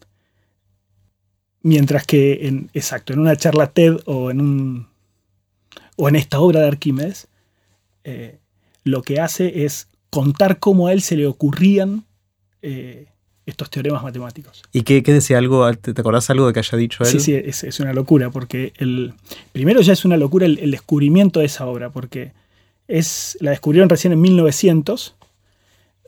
mientras 1.62 2.06
que, 2.06 2.48
en, 2.48 2.70
exacto, 2.74 3.14
en 3.14 3.20
una 3.20 3.36
charla 3.36 3.68
TED 3.68 3.98
o 4.06 4.32
en 4.32 4.42
un 4.42 4.88
o 5.98 6.10
en 6.10 6.16
esta 6.18 6.40
obra 6.40 6.60
de 6.60 6.68
Arquímedes, 6.68 7.28
eh, 8.04 8.40
lo 8.84 9.02
que 9.02 9.22
hace 9.22 9.64
es 9.64 9.88
contar 10.10 10.60
cómo 10.60 10.88
a 10.88 10.94
él 10.94 11.02
se 11.02 11.16
le 11.16 11.26
ocurrían 11.26 12.04
eh, 12.62 13.08
estos 13.46 13.70
teoremas 13.70 14.04
matemáticos. 14.04 14.62
¿Y 14.74 14.82
qué, 14.82 15.04
qué 15.04 15.14
decía 15.14 15.38
algo? 15.38 15.72
¿Te, 15.76 15.92
acordás 15.92 16.30
algo 16.30 16.48
de 16.48 16.54
que 16.54 16.60
haya 16.60 16.78
dicho 16.78 17.04
él? 17.04 17.10
Sí, 17.10 17.20
sí, 17.22 17.34
es, 17.34 17.64
es 17.64 17.80
una 17.80 17.94
locura, 17.94 18.30
porque 18.30 18.74
el, 18.78 19.14
primero 19.54 19.80
ya 19.82 19.94
es 19.94 20.04
una 20.04 20.18
locura 20.18 20.46
el, 20.46 20.60
el 20.60 20.72
descubrimiento 20.72 21.40
de 21.40 21.46
esa 21.46 21.66
obra, 21.66 21.90
porque 21.92 22.34
es, 22.88 23.38
la 23.42 23.52
descubrieron 23.52 23.90
recién 23.90 24.14
en 24.14 24.22
1900 24.22 25.16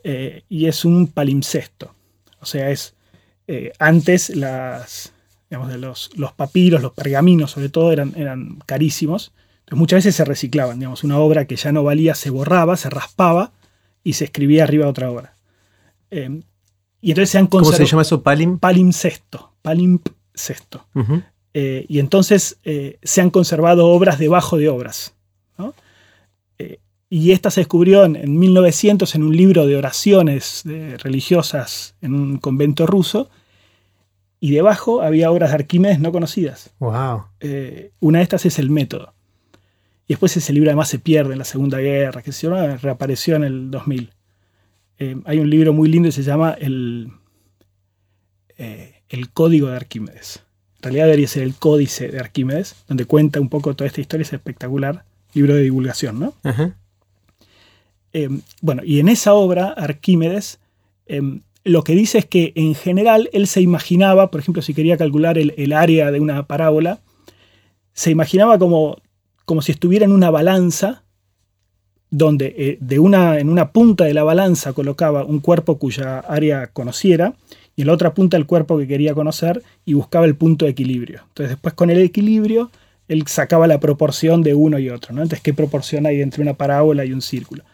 eh, 0.04 0.42
y 0.48 0.66
es 0.66 0.84
un 0.84 1.08
palimpsesto. 1.08 1.94
O 2.40 2.46
sea, 2.46 2.70
es 2.70 2.94
eh, 3.46 3.72
antes 3.78 4.30
las, 4.30 5.12
digamos, 5.50 5.70
de 5.70 5.78
los, 5.78 6.10
los 6.16 6.32
papiros, 6.32 6.82
los 6.82 6.92
pergaminos 6.92 7.52
sobre 7.52 7.68
todo, 7.68 7.92
eran, 7.92 8.12
eran 8.16 8.58
carísimos. 8.66 9.32
Entonces 9.60 9.78
muchas 9.78 9.96
veces 9.98 10.16
se 10.16 10.24
reciclaban, 10.24 10.78
digamos, 10.78 11.04
una 11.04 11.18
obra 11.18 11.46
que 11.46 11.56
ya 11.56 11.72
no 11.72 11.84
valía 11.84 12.14
se 12.14 12.30
borraba, 12.30 12.76
se 12.76 12.90
raspaba 12.90 13.52
y 14.02 14.14
se 14.14 14.24
escribía 14.24 14.64
arriba 14.64 14.88
otra 14.88 15.10
obra. 15.10 15.34
Eh, 16.10 16.42
y 17.00 17.10
entonces 17.10 17.30
se 17.30 17.38
han 17.38 17.46
¿Cómo 17.46 17.64
se 17.72 17.84
llama 17.84 18.02
eso? 18.02 18.22
Palim. 18.22 18.58
palimpsesto, 18.58 19.52
palimpsesto. 19.62 20.86
Eh, 21.54 21.86
y 21.88 21.98
entonces 21.98 22.58
eh, 22.64 22.98
se 23.02 23.20
han 23.20 23.30
conservado 23.30 23.88
obras 23.88 24.18
debajo 24.18 24.56
de 24.56 24.68
obras. 24.68 25.14
Y 27.10 27.32
esta 27.32 27.50
se 27.50 27.60
descubrió 27.60 28.04
en, 28.04 28.16
en 28.16 28.38
1900 28.38 29.14
en 29.14 29.22
un 29.22 29.36
libro 29.36 29.66
de 29.66 29.76
oraciones 29.76 30.64
religiosas 30.98 31.94
en 32.02 32.14
un 32.14 32.38
convento 32.38 32.86
ruso. 32.86 33.30
Y 34.40 34.52
debajo 34.52 35.02
había 35.02 35.30
obras 35.30 35.50
de 35.50 35.56
Arquímedes 35.56 36.00
no 36.00 36.12
conocidas. 36.12 36.70
Wow. 36.78 37.24
Eh, 37.40 37.90
una 38.00 38.18
de 38.18 38.22
estas 38.22 38.46
es 38.46 38.58
el 38.58 38.70
método. 38.70 39.14
Y 40.06 40.14
después 40.14 40.36
ese 40.36 40.52
libro 40.52 40.70
además 40.70 40.88
se 40.88 40.98
pierde 40.98 41.32
en 41.32 41.38
la 41.38 41.44
Segunda 41.44 41.78
Guerra, 41.78 42.22
que 42.22 42.32
se 42.32 42.46
llama, 42.46 42.76
reapareció 42.76 43.36
en 43.36 43.44
el 43.44 43.70
2000. 43.70 44.10
Eh, 44.98 45.16
hay 45.24 45.38
un 45.38 45.50
libro 45.50 45.72
muy 45.72 45.88
lindo 45.88 46.08
que 46.08 46.12
se 46.12 46.22
llama 46.22 46.52
El, 46.52 47.12
eh, 48.56 49.02
el 49.08 49.30
Código 49.30 49.68
de 49.68 49.76
Arquímedes. 49.76 50.44
En 50.76 50.82
realidad 50.84 51.06
debería 51.06 51.28
ser 51.28 51.42
el 51.42 51.54
Códice 51.56 52.08
de 52.08 52.20
Arquímedes, 52.20 52.76
donde 52.86 53.06
cuenta 53.06 53.40
un 53.40 53.48
poco 53.48 53.74
toda 53.74 53.88
esta 53.88 54.00
historia, 54.00 54.22
es 54.22 54.32
espectacular. 54.32 55.04
Libro 55.34 55.54
de 55.54 55.62
divulgación, 55.62 56.20
¿no? 56.20 56.34
Ajá. 56.42 56.76
Eh, 58.12 58.28
bueno, 58.60 58.82
y 58.84 59.00
en 59.00 59.08
esa 59.08 59.34
obra, 59.34 59.68
Arquímedes, 59.68 60.60
eh, 61.06 61.20
lo 61.64 61.84
que 61.84 61.94
dice 61.94 62.18
es 62.18 62.26
que 62.26 62.52
en 62.54 62.74
general 62.74 63.28
él 63.32 63.46
se 63.46 63.60
imaginaba, 63.60 64.30
por 64.30 64.40
ejemplo, 64.40 64.62
si 64.62 64.74
quería 64.74 64.96
calcular 64.96 65.36
el, 65.38 65.54
el 65.56 65.72
área 65.72 66.10
de 66.10 66.20
una 66.20 66.46
parábola, 66.46 67.00
se 67.92 68.10
imaginaba 68.10 68.58
como, 68.58 68.98
como 69.44 69.60
si 69.60 69.72
estuviera 69.72 70.04
en 70.04 70.12
una 70.12 70.30
balanza, 70.30 71.02
donde 72.10 72.54
eh, 72.56 72.78
de 72.80 72.98
una, 72.98 73.38
en 73.38 73.50
una 73.50 73.72
punta 73.72 74.04
de 74.04 74.14
la 74.14 74.24
balanza 74.24 74.72
colocaba 74.72 75.24
un 75.24 75.40
cuerpo 75.40 75.78
cuya 75.78 76.20
área 76.20 76.68
conociera, 76.68 77.34
y 77.76 77.82
en 77.82 77.88
la 77.88 77.92
otra 77.92 78.14
punta 78.14 78.36
el 78.36 78.46
cuerpo 78.46 78.78
que 78.78 78.86
quería 78.86 79.14
conocer, 79.14 79.62
y 79.84 79.94
buscaba 79.94 80.24
el 80.26 80.36
punto 80.36 80.64
de 80.64 80.70
equilibrio. 80.70 81.22
Entonces 81.28 81.50
después 81.50 81.74
con 81.74 81.90
el 81.90 81.98
equilibrio, 81.98 82.70
él 83.08 83.26
sacaba 83.26 83.66
la 83.66 83.80
proporción 83.80 84.42
de 84.42 84.54
uno 84.54 84.78
y 84.78 84.90
otro, 84.90 85.14
¿no? 85.14 85.22
Entonces, 85.22 85.42
¿qué 85.42 85.54
proporción 85.54 86.06
hay 86.06 86.20
entre 86.20 86.42
una 86.42 86.54
parábola 86.54 87.04
y 87.04 87.12
un 87.12 87.22
círculo? 87.22 87.64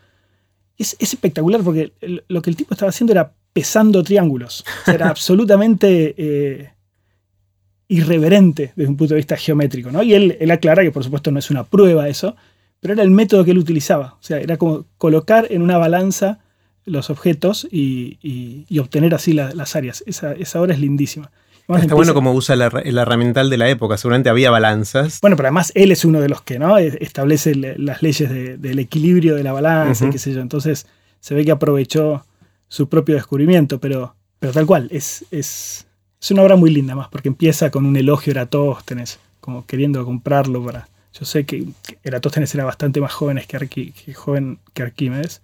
Es, 0.78 0.96
es 0.98 1.12
espectacular 1.14 1.62
porque 1.62 1.92
lo 2.28 2.42
que 2.42 2.50
el 2.50 2.56
tipo 2.56 2.74
estaba 2.74 2.90
haciendo 2.90 3.12
era 3.12 3.32
pesando 3.52 4.02
triángulos. 4.02 4.64
O 4.82 4.84
sea, 4.86 4.94
era 4.94 5.08
absolutamente 5.10 6.14
eh, 6.18 6.70
irreverente 7.88 8.72
desde 8.76 8.90
un 8.90 8.96
punto 8.96 9.14
de 9.14 9.18
vista 9.18 9.36
geométrico. 9.36 9.90
¿no? 9.90 10.02
Y 10.02 10.14
él, 10.14 10.36
él 10.40 10.50
aclara 10.50 10.82
que 10.82 10.90
por 10.90 11.04
supuesto 11.04 11.30
no 11.30 11.38
es 11.38 11.50
una 11.50 11.64
prueba 11.64 12.08
eso, 12.08 12.36
pero 12.80 12.94
era 12.94 13.02
el 13.02 13.10
método 13.10 13.44
que 13.44 13.50
él 13.52 13.58
utilizaba. 13.58 14.14
O 14.14 14.22
sea, 14.22 14.38
era 14.40 14.56
como 14.56 14.86
colocar 14.98 15.46
en 15.50 15.62
una 15.62 15.78
balanza 15.78 16.40
los 16.86 17.08
objetos 17.10 17.66
y, 17.70 18.18
y- 18.22 18.66
y 18.68 18.78
obtener 18.78 19.14
así 19.14 19.32
la- 19.32 19.54
las 19.54 19.74
áreas. 19.76 20.02
Esa, 20.06 20.32
esa 20.34 20.60
obra 20.60 20.74
es 20.74 20.80
lindísima. 20.80 21.30
Además, 21.66 21.82
Está 21.82 21.94
bueno 21.94 22.12
como 22.14 22.32
usa 22.34 22.56
la, 22.56 22.68
la 22.84 23.02
herramiental 23.02 23.48
de 23.50 23.56
la 23.56 23.68
época. 23.70 23.96
Seguramente 23.96 24.28
había 24.28 24.50
balanzas. 24.50 25.18
Bueno, 25.22 25.36
pero 25.36 25.46
además 25.48 25.72
él 25.74 25.92
es 25.92 26.04
uno 26.04 26.20
de 26.20 26.28
los 26.28 26.42
que 26.42 26.58
¿no? 26.58 26.76
E- 26.78 26.98
establece 27.00 27.54
le- 27.54 27.78
las 27.78 28.02
leyes 28.02 28.28
de- 28.28 28.58
del 28.58 28.78
equilibrio 28.78 29.34
de 29.34 29.42
la 29.44 29.52
balanza 29.52 30.04
y 30.04 30.08
Ujú. 30.08 30.12
qué 30.12 30.18
sé 30.18 30.32
yo. 30.34 30.40
Entonces 30.40 30.86
se 31.20 31.34
ve 31.34 31.44
que 31.44 31.52
aprovechó 31.52 32.26
su 32.68 32.88
propio 32.88 33.14
descubrimiento, 33.14 33.80
pero, 33.80 34.14
pero 34.38 34.52
tal 34.52 34.66
cual, 34.66 34.88
es, 34.90 35.24
es, 35.30 35.86
es 36.20 36.30
una 36.30 36.42
obra 36.42 36.56
muy 36.56 36.70
linda 36.70 36.94
más, 36.94 37.08
porque 37.08 37.28
empieza 37.28 37.70
con 37.70 37.86
un 37.86 37.96
elogio 37.96 38.32
a 38.32 38.32
Eratóstenes, 38.32 39.18
como 39.40 39.64
queriendo 39.66 40.04
comprarlo 40.04 40.62
para... 40.64 40.88
Yo 41.18 41.24
sé 41.24 41.44
que 41.46 41.66
que 41.86 41.98
Eratóstenes 42.02 42.52
era 42.54 42.64
bastante 42.64 43.00
más 43.00 43.12
joven 43.12 43.40
que, 43.46 43.56
Arqui- 43.56 43.92
que 43.94 44.12
joven 44.12 44.58
que 44.74 44.82
Arquímedes, 44.82 45.40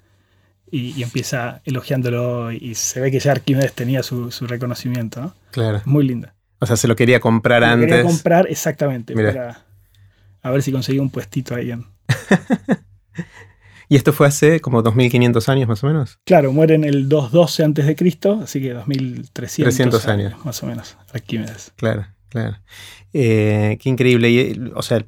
y, 0.70 0.92
y 0.98 1.02
empieza 1.02 1.60
elogiándolo, 1.64 2.52
y 2.52 2.74
se 2.74 3.00
ve 3.00 3.10
que 3.10 3.18
ya 3.20 3.32
Arquímedes 3.32 3.72
tenía 3.72 4.02
su, 4.02 4.30
su 4.30 4.46
reconocimiento, 4.46 5.20
¿no? 5.20 5.34
Claro. 5.50 5.82
Muy 5.84 6.06
linda. 6.06 6.34
O 6.58 6.66
sea, 6.66 6.76
se 6.76 6.86
lo 6.88 6.94
quería 6.96 7.20
comprar 7.20 7.62
Lo 7.62 7.68
antes. 7.68 7.88
quería 7.88 8.02
comprar 8.04 8.46
exactamente 8.50 9.14
Mira. 9.14 9.32
para 9.32 9.64
a 10.42 10.50
ver 10.50 10.62
si 10.62 10.72
conseguía 10.72 11.02
un 11.02 11.10
puestito 11.10 11.54
ahí. 11.54 11.70
En... 11.70 11.86
Y 13.92 13.96
esto 13.96 14.12
fue 14.12 14.28
hace 14.28 14.60
como 14.60 14.82
2500 14.82 15.48
años 15.48 15.68
más 15.68 15.82
o 15.82 15.88
menos. 15.88 16.20
Claro, 16.24 16.52
muere 16.52 16.76
en 16.76 16.84
el 16.84 17.08
212 17.08 17.64
antes 17.64 17.86
de 17.86 17.96
Cristo, 17.96 18.38
así 18.40 18.60
que 18.60 18.72
2300 18.72 19.64
300 19.64 20.06
años. 20.06 20.44
más 20.44 20.62
o 20.62 20.66
menos. 20.66 20.96
Arquímedes. 21.12 21.72
Claro, 21.74 22.06
claro. 22.28 22.56
Eh, 23.12 23.78
qué 23.82 23.88
increíble. 23.88 24.30
Y, 24.30 24.70
o 24.76 24.82
sea, 24.82 25.04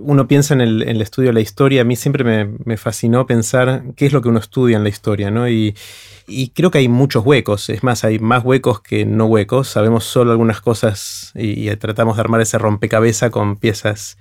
uno 0.00 0.26
piensa 0.26 0.54
en 0.54 0.60
el, 0.60 1.00
estudio 1.00 1.30
de 1.30 1.34
la 1.34 1.40
historia. 1.40 1.82
A 1.82 1.84
mí 1.84 1.96
siempre 1.96 2.24
me, 2.24 2.76
fascinó 2.76 3.26
pensar 3.26 3.84
qué 3.96 4.06
es 4.06 4.12
lo 4.12 4.22
que 4.22 4.28
uno 4.28 4.38
estudia 4.38 4.76
en 4.76 4.82
la 4.82 4.88
historia, 4.88 5.30
¿no? 5.30 5.48
Y, 5.48 5.74
creo 6.54 6.70
que 6.70 6.78
hay 6.78 6.88
muchos 6.88 7.24
huecos. 7.24 7.68
Es 7.68 7.82
más, 7.82 8.04
hay 8.04 8.18
más 8.18 8.44
huecos 8.44 8.80
que 8.80 9.04
no 9.04 9.26
huecos. 9.26 9.68
Sabemos 9.68 10.04
solo 10.04 10.32
algunas 10.32 10.60
cosas 10.60 11.32
y, 11.34 11.68
y 11.68 11.76
tratamos 11.76 12.16
de 12.16 12.20
armar 12.20 12.40
ese 12.40 12.58
rompecabezas 12.58 13.30
con 13.30 13.56
piezas. 13.56 14.16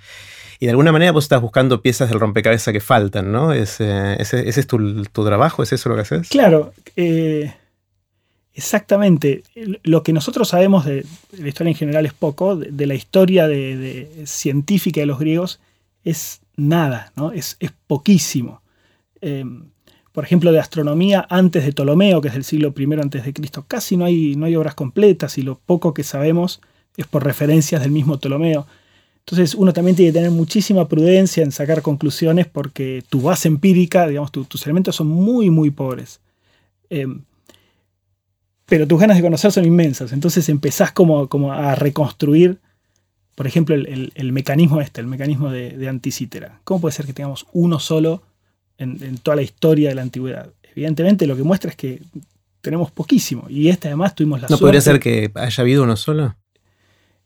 Y 0.59 0.65
de 0.65 0.71
alguna 0.71 0.91
manera 0.91 1.11
vos 1.11 1.25
estás 1.25 1.41
buscando 1.41 1.81
piezas 1.81 2.09
del 2.09 2.19
rompecabezas 2.19 2.71
que 2.73 2.79
faltan, 2.79 3.31
¿no? 3.31 3.51
Ese, 3.53 4.21
ese, 4.21 4.47
ese 4.47 4.59
es 4.59 4.67
tu, 4.67 5.03
tu 5.05 5.25
trabajo, 5.25 5.63
¿es 5.63 5.73
eso 5.73 5.89
lo 5.89 5.95
que 5.95 6.01
haces? 6.01 6.29
Claro, 6.29 6.73
eh, 6.95 7.53
exactamente. 8.53 9.43
Lo 9.83 10.03
que 10.03 10.13
nosotros 10.13 10.49
sabemos 10.49 10.85
de, 10.85 11.05
la 11.37 11.47
historia 11.47 11.71
en 11.71 11.77
general 11.77 12.05
es 12.05 12.13
poco, 12.13 12.55
de, 12.55 12.87
la 12.87 12.95
historia 12.95 13.47
científica 14.25 15.01
de 15.01 15.05
los 15.05 15.19
griegos 15.19 15.59
es 16.03 16.41
nada, 16.55 17.11
¿no? 17.15 17.31
Es, 17.31 17.57
poquísimo. 17.87 18.61
Eh, 19.21 19.45
por 20.11 20.23
ejemplo, 20.23 20.51
de 20.51 20.59
astronomía 20.59 21.25
antes 21.29 21.65
de 21.65 21.73
Ptolomeo, 21.73 22.21
que 22.21 22.27
es 22.27 22.35
del 22.35 22.43
siglo 22.43 22.73
I 22.77 22.83
antes 23.01 23.25
de 23.25 23.33
Cristo, 23.33 23.65
casi 23.67 23.97
no 23.97 24.05
hay, 24.05 24.55
obras 24.55 24.75
completas 24.75 25.37
y 25.39 25.41
lo 25.41 25.59
poco 25.59 25.93
que 25.93 26.03
sabemos 26.03 26.61
es 26.97 27.07
por 27.07 27.23
referencias 27.23 27.81
del 27.81 27.91
mismo 27.91 28.19
Ptolomeo. 28.19 28.67
Entonces 29.19 29.55
uno 29.55 29.73
también 29.73 29.95
tiene 29.95 30.11
que 30.11 30.19
tener 30.19 30.31
muchísima 30.31 30.87
prudencia 30.87 31.43
en 31.43 31.51
sacar 31.51 31.81
conclusiones 31.81 32.45
porque 32.45 33.03
tu 33.09 33.21
base 33.21 33.47
empírica, 33.47 34.05
digamos, 34.07 34.31
tu- 34.31 34.45
tus 34.45 34.63
elementos 34.65 34.95
son 34.95 35.07
muy, 35.07 35.49
muy 35.49 35.71
pobres. 35.71 36.19
Eh, 36.91 37.07
pero 38.73 38.87
tus 38.87 38.99
ganas 38.99 39.17
de 39.17 39.21
conocer 39.21 39.51
son 39.51 39.65
inmensas. 39.65 40.13
Entonces 40.13 40.49
empezás 40.49 40.91
como, 40.91 41.29
como 41.29 41.53
a 41.53 41.75
reconstruir, 41.75 42.57
por 43.35 43.45
ejemplo, 43.45 43.75
el, 43.75 43.85
el- 43.85 44.11
el 44.15 44.31
mecanismo 44.31 44.81
este, 44.81 44.99
el 44.99 45.05
mecanismo 45.05 45.51
de, 45.51 45.77
de 45.77 45.87
anticítera. 45.87 46.59
¿Cómo 46.63 46.81
puede 46.81 46.93
ser 46.95 47.05
que 47.05 47.13
tengamos 47.13 47.45
uno 47.53 47.77
solo 47.77 48.23
en, 48.79 48.97
en 49.03 49.19
toda 49.19 49.35
la 49.35 49.43
historia 49.43 49.89
de 49.89 49.95
la 49.95 50.01
antigüedad? 50.01 50.49
Evidentemente 50.75 51.27
lo 51.27 51.35
que 51.35 51.43
muestra 51.43 51.69
es 51.69 51.75
que 51.77 52.01
tenemos 52.61 52.89
poquísimo. 52.89 53.45
Y 53.47 53.69
este 53.69 53.89
además 53.89 54.15
tuvimos 54.15 54.41
la 54.41 54.47
¿No 54.47 54.57
suerte. 54.57 54.61
podría 54.63 54.81
ser 54.81 54.99
que 54.99 55.29
haya 55.35 55.61
habido 55.61 55.83
uno 55.83 55.95
solo? 55.95 56.35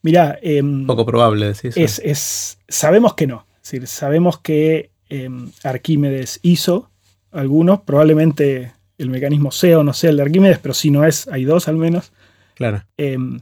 Mirá, 0.01 0.38
em, 0.42 0.86
Poco 0.86 1.06
probable, 1.06 1.46
decís. 1.54 1.77
es, 1.77 2.01
es- 2.04 2.58
sabemos 2.68 3.13
que 3.13 3.25
no. 3.25 3.46
Es 3.63 3.72
decir, 3.72 3.88
sabemos 3.88 4.38
que 4.39 4.92
em, 5.08 5.50
Arquímedes 5.63 6.39
hizo 6.42 6.89
algunos, 7.32 7.80
probablemente 7.84 8.74
el 8.98 9.10
mecanismo 9.10 9.51
sea 9.51 9.80
o 9.80 9.84
no 9.84 9.94
sea 9.94 10.10
el 10.10 10.18
de 10.18 10.24
Arquímedes, 10.24 10.60
pero 10.60 10.74
si 10.74 10.89
no 10.92 11.06
es, 11.06 11.27
hay 11.27 11.44
dos 11.46 11.68
al 11.68 11.77
menos. 11.77 12.12
Claro. 12.56 12.84
Em, 12.98 13.39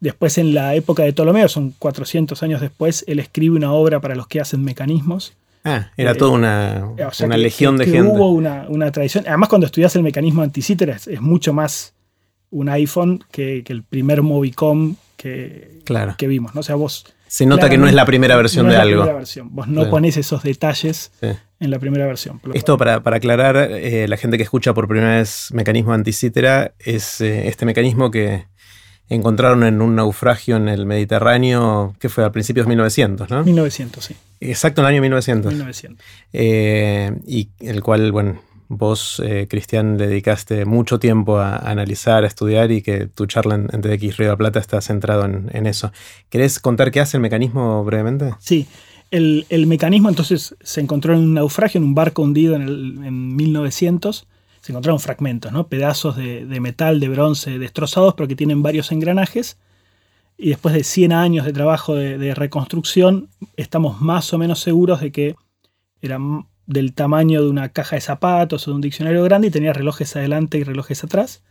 después, 0.00 0.38
en 0.38 0.54
la 0.54 0.74
época 0.74 1.02
de 1.04 1.12
Ptolomeo, 1.12 1.48
son 1.48 1.72
400 1.78 2.42
años 2.42 2.60
después, 2.60 3.04
él 3.06 3.18
escribe 3.20 3.56
una 3.56 3.72
obra 3.72 4.00
para 4.00 4.14
los 4.16 4.26
que 4.26 4.40
hacen 4.40 4.64
mecanismos. 4.64 5.34
Ah, 5.64 5.90
era 5.96 6.12
Eh, 6.12 6.14
toda 6.14 6.30
una, 6.32 6.86
O 7.08 7.12
sea, 7.12 7.26
una 7.26 7.36
que- 7.36 7.42
legión 7.42 7.76
que- 7.78 7.86
de 7.86 7.90
que 7.92 7.96
gente. 7.98 8.12
Hubo 8.12 8.30
una, 8.30 8.66
una 8.68 8.90
tradición. 8.92 9.24
Además, 9.26 9.48
cuando 9.48 9.66
estudias 9.66 9.94
el 9.96 10.02
mecanismo 10.02 10.42
anticítera, 10.42 10.94
es, 10.96 11.06
es 11.08 11.20
mucho 11.20 11.52
más 11.52 11.94
un 12.50 12.68
iPhone 12.68 13.24
que, 13.32 13.62
que 13.64 13.72
el 13.72 13.82
primer 13.82 14.22
Movicom 14.22 14.94
que, 15.16 15.80
Claro. 15.84 16.14
que 16.18 16.28
vimos. 16.28 16.54
¿no? 16.54 16.60
O 16.60 16.64
sea, 16.64 16.76
vos 16.76 17.04
Se 17.26 17.46
nota 17.46 17.68
que 17.68 17.78
no 17.78 17.88
es 17.88 17.94
la 17.94 18.06
primera 18.06 18.36
versión 18.36 18.66
no 18.66 18.70
de 18.72 18.76
es 18.76 18.78
la 18.78 18.82
algo. 18.82 19.00
primera 19.02 19.18
versión. 19.18 19.48
Vos 19.54 19.66
no 19.66 19.74
Claro. 19.80 19.90
ponés 19.90 20.16
esos 20.16 20.42
detalles 20.44 21.10
Sí. 21.20 21.28
En 21.60 21.70
la 21.70 21.78
primera 21.78 22.06
versión. 22.06 22.40
Esto 22.54 22.76
para, 22.76 23.02
para 23.02 23.16
aclarar, 23.16 23.56
eh, 23.56 24.06
la 24.08 24.16
gente 24.16 24.36
que 24.36 24.42
escucha 24.42 24.74
por 24.74 24.88
primera 24.88 25.16
vez 25.16 25.48
mecanismo 25.52 25.92
anticítera 25.92 26.74
es 26.78 27.20
eh, 27.20 27.48
este 27.48 27.64
mecanismo 27.64 28.10
que 28.10 28.44
encontraron 29.08 29.62
en 29.64 29.80
un 29.80 29.94
naufragio 29.94 30.56
en 30.56 30.68
el 30.68 30.84
Mediterráneo, 30.86 31.94
que 32.00 32.08
fue 32.08 32.24
a 32.24 32.32
principios 32.32 32.66
de 32.66 32.70
1900, 32.70 33.30
¿no? 33.30 33.44
1900, 33.44 34.04
sí. 34.04 34.16
Exacto, 34.40 34.80
en 34.80 34.86
el 34.86 34.94
año 34.94 35.02
1900. 35.02 35.52
1900. 35.52 36.04
Eh, 36.32 37.12
y 37.26 37.48
el 37.60 37.82
cual, 37.82 38.10
bueno, 38.12 38.42
vos, 38.68 39.22
eh, 39.24 39.46
Cristian, 39.48 39.96
le 39.96 40.08
dedicaste 40.08 40.64
mucho 40.64 40.98
tiempo 40.98 41.38
a, 41.38 41.56
a 41.56 41.70
analizar, 41.70 42.24
a 42.24 42.26
estudiar 42.26 42.72
y 42.72 42.82
que 42.82 43.06
tu 43.06 43.26
charla 43.26 43.54
en, 43.54 43.68
en 43.72 43.80
TDX 43.80 44.16
Río 44.16 44.26
de 44.26 44.32
la 44.32 44.36
Plata 44.36 44.58
está 44.58 44.80
centrado 44.80 45.24
en, 45.24 45.50
en 45.52 45.66
eso. 45.66 45.92
¿Querés 46.28 46.58
contar 46.58 46.90
qué 46.90 47.00
hace 47.00 47.16
el 47.16 47.22
mecanismo 47.22 47.84
brevemente? 47.84 48.34
Sí, 48.40 48.66
el, 49.10 49.46
el 49.48 49.66
mecanismo 49.66 50.08
entonces 50.08 50.56
se 50.62 50.80
encontró 50.80 51.14
en 51.14 51.20
un 51.20 51.34
naufragio, 51.34 51.78
en 51.78 51.84
un 51.84 51.94
barco 51.94 52.22
hundido 52.22 52.54
en, 52.56 52.62
el- 52.62 53.00
en 53.04 53.36
1900. 53.36 54.26
Se 54.60 54.72
encontraron 54.72 54.98
fragmentos, 55.00 55.52
¿no? 55.52 55.68
pedazos 55.68 56.16
de, 56.16 56.44
de 56.44 56.60
metal, 56.60 56.98
de 56.98 57.08
bronce 57.08 57.58
destrozados, 57.58 58.14
pero 58.14 58.26
que 58.28 58.34
tienen 58.36 58.62
varios 58.62 58.90
engranajes. 58.90 59.58
Y 60.36 60.48
después 60.50 60.74
de 60.74 60.82
100 60.84 61.12
años 61.12 61.46
de 61.46 61.52
trabajo 61.52 61.94
de, 61.94 62.18
de 62.18 62.34
reconstrucción, 62.34 63.28
estamos 63.56 64.00
más 64.00 64.32
o 64.34 64.38
menos 64.38 64.58
seguros 64.60 65.00
de 65.00 65.12
que 65.12 65.36
era 66.02 66.18
del 66.66 66.92
tamaño 66.94 67.42
de 67.42 67.48
una 67.48 67.68
caja 67.70 67.94
de 67.96 68.00
zapatos 68.02 68.66
o 68.66 68.70
de 68.72 68.74
un 68.74 68.80
diccionario 68.80 69.22
grande 69.22 69.48
y 69.48 69.50
tenía 69.52 69.72
relojes 69.72 70.14
adelante 70.16 70.58
y 70.58 70.64
relojes 70.64 71.04
atrás. 71.04 71.42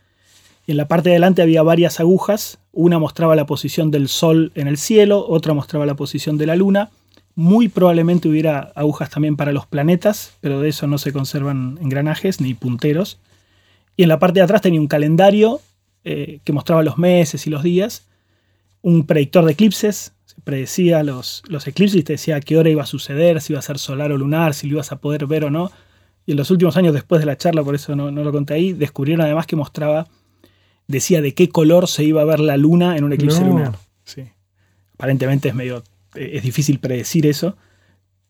Y 0.66 0.72
en 0.72 0.76
la 0.76 0.88
parte 0.88 1.08
de 1.08 1.14
adelante 1.14 1.42
había 1.42 1.62
varias 1.62 2.00
agujas. 2.00 2.58
Una 2.72 2.98
mostraba 2.98 3.34
la 3.34 3.46
posición 3.46 3.90
del 3.90 4.08
sol 4.08 4.52
en 4.54 4.68
el 4.68 4.76
cielo, 4.76 5.24
otra 5.26 5.54
mostraba 5.54 5.86
la 5.86 5.94
posición 5.94 6.36
de 6.36 6.46
la 6.46 6.56
luna. 6.56 6.90
Muy 7.36 7.68
probablemente 7.68 8.28
hubiera 8.28 8.72
agujas 8.74 9.10
también 9.10 9.36
para 9.36 9.52
los 9.52 9.66
planetas, 9.66 10.32
pero 10.40 10.60
de 10.60 10.70
eso 10.70 10.86
no 10.86 10.98
se 10.98 11.12
conservan 11.12 11.78
engranajes 11.80 12.40
ni 12.40 12.54
punteros. 12.54 13.18
Y 13.96 14.02
en 14.02 14.08
la 14.08 14.18
parte 14.18 14.40
de 14.40 14.44
atrás 14.44 14.62
tenía 14.62 14.80
un 14.80 14.88
calendario 14.88 15.60
eh, 16.04 16.40
que 16.44 16.52
mostraba 16.52 16.82
los 16.82 16.98
meses 16.98 17.46
y 17.46 17.50
los 17.50 17.62
días, 17.62 18.06
un 18.82 19.06
predictor 19.06 19.44
de 19.44 19.52
eclipses, 19.52 20.12
se 20.24 20.40
predecía 20.42 21.02
los, 21.02 21.42
los 21.48 21.66
eclipses 21.66 22.00
y 22.00 22.02
te 22.04 22.14
decía 22.14 22.36
a 22.36 22.40
qué 22.40 22.56
hora 22.56 22.70
iba 22.70 22.82
a 22.82 22.86
suceder, 22.86 23.40
si 23.40 23.52
iba 23.52 23.60
a 23.60 23.62
ser 23.62 23.78
solar 23.78 24.12
o 24.12 24.16
lunar, 24.18 24.54
si 24.54 24.66
lo 24.66 24.74
ibas 24.74 24.90
a 24.92 24.96
poder 24.96 25.26
ver 25.26 25.44
o 25.44 25.50
no. 25.50 25.70
Y 26.24 26.32
en 26.32 26.38
los 26.38 26.50
últimos 26.50 26.76
años 26.76 26.94
después 26.94 27.20
de 27.20 27.26
la 27.26 27.36
charla, 27.36 27.62
por 27.62 27.74
eso 27.74 27.94
no, 27.94 28.10
no 28.10 28.24
lo 28.24 28.32
conté 28.32 28.54
ahí, 28.54 28.72
descubrieron 28.72 29.24
además 29.24 29.46
que 29.46 29.56
mostraba, 29.56 30.06
decía 30.88 31.20
de 31.20 31.34
qué 31.34 31.48
color 31.50 31.86
se 31.86 32.02
iba 32.04 32.22
a 32.22 32.24
ver 32.24 32.40
la 32.40 32.56
luna 32.56 32.96
en 32.96 33.04
un 33.04 33.12
eclipse 33.12 33.40
No. 33.42 33.48
lunar. 33.48 33.78
Sí. 34.04 34.24
Aparentemente 34.94 35.48
es 35.48 35.54
medio, 35.54 35.82
es 36.16 36.42
difícil 36.42 36.78
predecir 36.80 37.26
eso, 37.26 37.56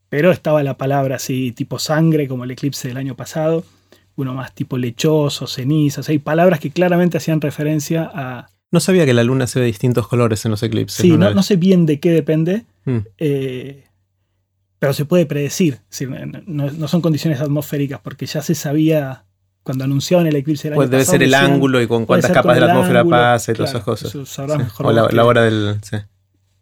pero 0.09 0.31
estaba 0.31 0.63
la 0.63 0.77
palabra 0.77 1.15
así 1.17 1.51
tipo 1.51 1.79
sangre, 1.79 2.27
como 2.27 2.43
el 2.43 2.51
eclipse 2.51 2.87
del 2.87 2.97
año 2.97 3.15
pasado, 3.15 3.63
uno 4.15 4.33
más 4.33 4.53
tipo 4.53 4.77
lechoso, 4.77 5.47
cenizas, 5.47 6.09
hay 6.09 6.19
palabras 6.19 6.59
que 6.59 6.71
claramente 6.71 7.17
hacían 7.17 7.41
referencia 7.41 8.09
a... 8.13 8.47
No 8.71 8.79
sabía 8.79 9.05
que 9.05 9.13
la 9.13 9.23
luna 9.23 9.47
se 9.47 9.59
ve 9.59 9.65
de 9.65 9.67
distintos 9.71 10.07
colores 10.07 10.43
en 10.45 10.51
los 10.51 10.61
eclipses. 10.63 10.97
Sí, 11.01 11.15
no, 11.17 11.33
no 11.33 11.43
sé 11.43 11.55
bien 11.55 11.85
de 11.85 11.99
qué 11.99 12.11
depende, 12.11 12.65
Mm. 12.85 12.99
eh, 13.17 13.83
pero 14.79 14.93
se 14.93 15.03
puede 15.05 15.25
predecir. 15.25 15.79
Decir, 15.89 16.09
no, 16.45 16.71
no 16.71 16.87
son 16.87 17.01
condiciones 17.01 17.41
atmosféricas, 17.41 17.99
porque 18.01 18.25
ya 18.27 18.41
se 18.41 18.55
sabía 18.55 19.25
cuando 19.63 19.83
anunciaban 19.83 20.25
el 20.27 20.35
eclipse 20.37 20.69
del 20.69 20.73
año 20.73 20.77
Pues 20.77 20.89
debe 20.89 21.01
pasado, 21.01 21.11
ser 21.17 21.23
el 21.23 21.31
decían, 21.31 21.51
ángulo 21.51 21.81
y 21.81 21.87
con 21.87 22.05
cuántas 22.05 22.31
capas 22.31 22.55
de 22.55 22.61
la 22.61 22.71
atmósfera 22.71 22.99
ángulo, 23.01 23.17
pasa 23.17 23.51
y 23.51 23.55
todas 23.55 23.71
esas 23.71 23.83
cosas. 23.83 24.09
eso 24.09 24.25
Sí. 24.25 24.57
mejor 24.57 24.85
O 24.85 24.91
la, 24.93 25.09
la 25.11 25.25
hora 25.25 25.41
del. 25.41 25.75
sí. 25.83 25.97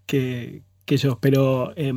que, 0.07 0.63
que 0.85 0.97
yo, 0.97 1.17
pero 1.19 1.73
eh, 1.75 1.93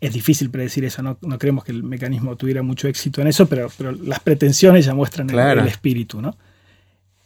es 0.00 0.12
difícil 0.12 0.50
predecir 0.50 0.84
eso, 0.84 1.02
no, 1.02 1.16
no 1.22 1.38
creemos 1.38 1.64
que 1.64 1.72
el 1.72 1.82
mecanismo 1.82 2.36
tuviera 2.36 2.62
mucho 2.62 2.88
éxito 2.88 3.20
en 3.20 3.28
eso, 3.28 3.46
pero, 3.46 3.70
pero 3.78 3.92
las 3.92 4.20
pretensiones 4.20 4.84
ya 4.84 4.94
muestran 4.94 5.28
el- 5.30 5.34
Claro. 5.34 5.62
el, 5.62 5.68
espíritu, 5.68 6.20
¿no? 6.20 6.36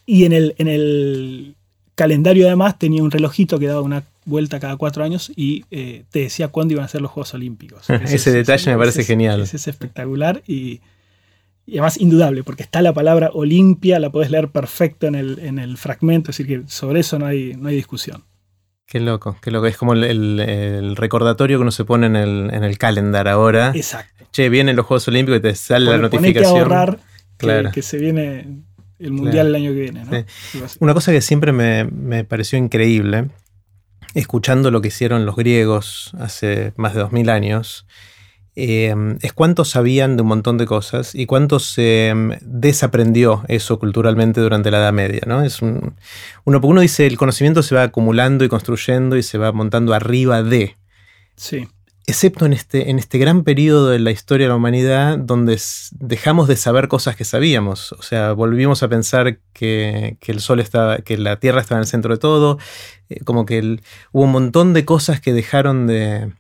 Y 0.05 0.25
en 0.25 0.33
el, 0.33 0.55
en 0.59 0.69
el 0.69 1.55
calendario 1.95 2.47
además 2.47 2.79
tenía 2.79 3.03
un 3.03 3.11
relojito 3.11 3.59
que 3.59 3.67
daba 3.67 3.81
una 3.81 4.05
vuelta 4.25 4.61
cada 4.61 4.77
cuatro 4.77 5.03
años 5.03 5.33
y 5.35 5.65
eh, 5.71 6.05
te 6.11 6.21
decía 6.21 6.49
cuándo 6.49 6.75
iban 6.75 6.85
a 6.85 6.89
ser 6.89 7.01
los 7.01 7.11
Juegos 7.11 7.33
Olímpicos. 7.35 7.89
Ese 8.05 8.31
detalle 8.33 8.71
me 8.73 8.79
parece 8.79 9.03
genial. 9.05 9.41
Ese 9.41 9.57
es 9.57 9.67
espectacular 9.69 10.43
y, 10.47 10.81
y 11.65 11.73
además 11.73 11.99
indudable, 12.01 12.45
porque 12.45 12.63
está 12.63 12.83
la 12.83 12.93
palabra 12.93 13.31
Olimpia, 13.33 13.99
la 13.99 14.11
podés 14.11 14.31
leer 14.31 14.49
perfecto 14.51 15.07
en 15.07 15.15
el, 15.17 15.39
en 15.41 15.59
el 15.59 15.77
fragmento, 15.79 16.31
es 16.31 16.39
decir, 16.39 16.63
que 16.65 16.69
sobre 16.71 17.01
eso 17.01 17.19
no 17.19 17.27
hay, 17.27 17.55
no 17.57 17.69
hay 17.69 17.77
discusión. 17.77 18.23
Qué 18.87 19.01
loco, 19.01 19.37
qué 19.43 19.51
loco. 19.51 19.67
Es 19.67 19.77
como 19.77 19.95
el, 19.95 20.05
el- 20.05 20.41
el 20.41 20.97
recordatorio 20.97 21.59
que 21.59 21.63
uno 21.63 21.71
se 21.73 21.85
pone 21.85 22.07
en 22.07 22.17
el, 22.17 22.51
en 22.53 22.63
el 22.65 22.79
calendar 22.79 23.27
ahora. 23.29 23.73
Exacto. 23.75 24.27
Che, 24.33 24.49
vienen 24.49 24.77
los 24.77 24.87
Juegos 24.87 25.09
Olímpicos 25.09 25.39
y 25.39 25.43
te 25.43 25.55
sale 25.55 25.87
la 25.87 25.93
Pon- 25.93 26.03
notificación. 26.03 26.57
a 26.57 26.59
ahorrar 26.61 26.97
que, 26.97 27.47
Claro. 27.47 27.71
que 27.73 27.83
se 27.83 27.99
viene 27.99 28.63
el 28.99 29.11
mundial 29.13 29.33
Claro. 29.33 29.49
el 29.49 29.55
año 29.57 29.71
que 29.73 29.81
viene. 29.81 30.05
¿no? 30.05 30.25
Sí. 30.53 30.63
Una 30.81 30.95
cosa 30.95 31.11
que 31.13 31.21
siempre 31.21 31.53
me, 31.53 31.85
me 31.85 32.23
pareció 32.25 32.59
increíble, 32.59 33.29
escuchando 34.15 34.71
lo 34.71 34.81
que 34.81 34.89
hicieron 34.89 35.27
los 35.27 35.37
griegos 35.37 36.13
hace 36.19 36.73
más 36.77 36.95
de 36.95 37.01
2000 37.01 37.29
años, 37.31 37.87
eh, 38.57 38.95
es 39.23 39.33
cuánto 39.33 39.65
sabían 39.65 40.17
de 40.17 40.23
un 40.23 40.29
montón 40.29 40.57
de 40.59 40.67
cosas 40.67 41.15
y 41.15 41.27
cuánto 41.27 41.59
se 41.59 42.09
em, 42.09 42.33
desaprendió 42.41 43.45
eso 43.49 43.79
culturalmente 43.79 44.41
durante 44.41 44.71
la 44.71 44.79
Edad 44.79 44.93
Media. 44.93 45.21
¿no? 45.27 45.43
Es 45.43 45.63
un- 45.63 45.95
uno, 46.45 46.61
uno 46.63 46.81
dice 46.81 47.07
el 47.07 47.17
conocimiento 47.19 47.63
se 47.63 47.75
va 47.75 47.83
acumulando 47.85 48.45
y 48.45 48.49
construyendo 48.49 49.17
y 49.17 49.23
se 49.23 49.39
va 49.39 49.53
montando 49.53 49.95
arriba 49.95 50.43
de. 50.43 50.77
Sí, 51.37 51.69
Excepto 52.09 52.47
en 52.47 52.53
este, 52.53 52.89
en 52.89 53.01
este 53.01 53.19
gran 53.19 53.43
periodo 53.43 53.89
de 53.91 53.99
la 53.99 54.13
historia 54.13 54.45
de 54.47 54.51
la 54.51 54.55
humanidad 54.57 55.19
donde 55.19 55.61
dejamos 55.91 56.47
de 56.47 56.55
saber 56.55 56.87
cosas 56.87 57.17
que 57.17 57.25
sabíamos. 57.25 57.91
O 57.95 58.03
sea, 58.03 58.31
volvimos 58.33 58.85
a 58.85 58.89
pensar 58.89 59.41
que, 59.53 60.17
que 60.21 60.31
el 60.31 60.39
sol 60.39 60.61
estaba, 60.61 60.99
que 60.99 61.19
la 61.19 61.41
Tierra 61.41 61.61
estaba 61.61 61.81
en 61.81 61.83
el 61.83 61.89
centro 61.89 62.15
de 62.15 62.19
todo. 62.21 62.59
eh, 63.09 63.19
como 63.25 63.45
que 63.45 63.59
el- 63.59 63.83
hubo 64.13 64.23
un 64.23 64.31
montón 64.33 64.73
de 64.73 64.85
cosas 64.85 65.21
que 65.21 65.33
dejaron 65.33 65.89
de. 65.89 66.33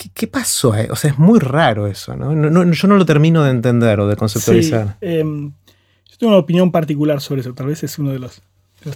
¿Qué, 0.00 0.08
qué 0.14 0.26
pasó? 0.26 0.72
ahí? 0.72 0.86
O 0.88 0.96
sea, 0.96 1.10
es 1.10 1.18
muy 1.18 1.38
raro 1.38 1.86
eso, 1.86 2.16
¿no? 2.16 2.32
Yo 2.72 2.88
no 2.88 2.96
lo 2.96 3.04
termino 3.04 3.44
de 3.44 3.50
entender 3.50 4.00
o 4.00 4.08
de 4.08 4.14
Sí, 4.14 4.18
conceptualizar. 4.18 4.96
em, 5.02 5.52
yo 6.10 6.16
tengo 6.16 6.32
una 6.32 6.40
opinión 6.40 6.72
particular 6.72 7.20
sobre 7.20 7.42
eso. 7.42 7.52
Tal 7.52 7.66
vez 7.66 7.84
es 7.84 7.98
uno 7.98 8.10
de 8.10 8.18
los, 8.18 8.40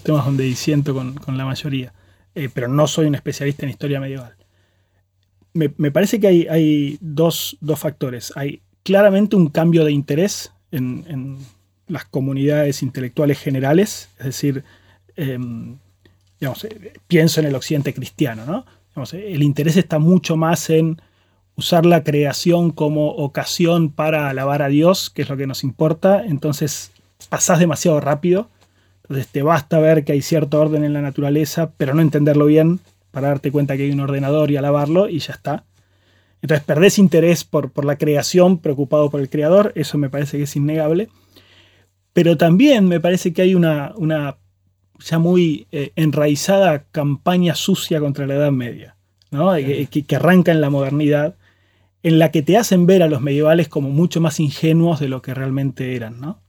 temas 0.02 0.24
donde 0.24 0.44
disiento 0.44 0.94
con, 0.94 1.36
la 1.36 1.44
mayoría. 1.44 1.92
Eh, 2.34 2.48
pero 2.52 2.68
no 2.68 2.86
soy 2.86 3.04
un 3.04 3.14
especialista 3.14 3.66
en 3.66 3.70
historia 3.70 4.00
medieval. 4.00 4.34
Me, 5.52 5.68
parece 5.90 6.18
que 6.18 6.26
hay, 6.26 6.98
dos, 7.02 7.58
factores. 7.76 8.32
Hay 8.34 8.62
claramente 8.82 9.36
un 9.36 9.50
cambio 9.50 9.84
de 9.84 9.92
interés 9.92 10.52
en, 10.70 11.36
las 11.86 12.06
comunidades 12.06 12.82
intelectuales 12.82 13.38
generales. 13.38 14.08
Es 14.18 14.24
decir, 14.24 14.64
em, 15.16 15.76
eh, 16.40 16.92
pienso 17.06 17.40
en 17.40 17.46
el 17.46 17.54
occidente 17.54 17.92
cristiano, 17.92 18.46
¿no? 18.46 18.64
El 19.12 19.42
interés 19.42 19.76
está 19.76 19.98
mucho 19.98 20.36
más 20.36 20.70
en 20.70 21.00
usar 21.56 21.84
la 21.86 22.04
creación 22.04 22.70
como 22.70 23.10
ocasión 23.10 23.90
para 23.90 24.28
alabar 24.28 24.62
a 24.62 24.68
Dios, 24.68 25.10
que 25.10 25.22
es 25.22 25.28
lo 25.28 25.36
que 25.36 25.46
nos 25.46 25.64
importa, 25.64 26.24
entonces 26.24 26.92
pasás 27.28 27.58
demasiado 27.58 28.00
rápido. 28.00 28.48
Entonces 29.02 29.28
te 29.28 29.42
basta 29.42 29.78
ver 29.78 30.04
que 30.04 30.12
hay 30.12 30.22
cierto 30.22 30.60
orden 30.60 30.84
en 30.84 30.92
la 30.92 31.02
naturaleza, 31.02 31.72
pero 31.76 31.94
no 31.94 32.00
entenderlo 32.00 32.46
bien 32.46 32.80
para 33.10 33.28
darte 33.28 33.52
cuenta 33.52 33.76
que 33.76 33.84
hay 33.84 33.90
un 33.90 34.00
ordenador 34.00 34.50
y 34.50 34.56
alabarlo 34.56 35.08
y 35.08 35.18
ya 35.18 35.34
está. 35.34 35.64
Entonces 36.40 36.64
perdés 36.64 36.98
interés 36.98 37.44
por, 37.44 37.70
por 37.70 37.84
la 37.84 37.98
creación, 37.98 38.58
preocupado 38.58 39.10
por 39.10 39.20
el 39.20 39.28
creador, 39.28 39.72
eso 39.74 39.98
me 39.98 40.10
parece 40.10 40.38
que 40.38 40.44
es 40.44 40.56
innegable. 40.56 41.08
Pero 42.12 42.36
también 42.36 42.86
me 42.86 43.00
parece 43.00 43.32
que 43.32 43.42
hay 43.42 43.54
una 43.54 44.36
ya 45.04 45.18
muy 45.18 45.66
eh, 45.72 45.92
enraizada 45.96 46.84
campaña 46.90 47.54
sucia 47.54 48.00
contra 48.00 48.26
la 48.26 48.34
Edad 48.34 48.52
Media, 48.52 48.96
¿no? 49.30 49.52
que, 49.54 49.86
que- 49.86 50.04
que 50.04 50.16
arranca 50.16 50.52
en 50.52 50.60
la 50.60 50.70
modernidad, 50.70 51.34
en 52.02 52.18
la 52.18 52.30
que 52.30 52.42
te 52.42 52.56
hacen 52.56 52.86
ver 52.86 53.02
a 53.02 53.08
los 53.08 53.20
medievales 53.20 53.68
como 53.68 53.90
mucho 53.90 54.20
más 54.20 54.40
ingenuos 54.40 55.00
de 55.00 55.08
lo 55.08 55.22
que 55.22 55.34
realmente 55.34 55.94
eran. 55.96 56.20
¿no? 56.20 56.40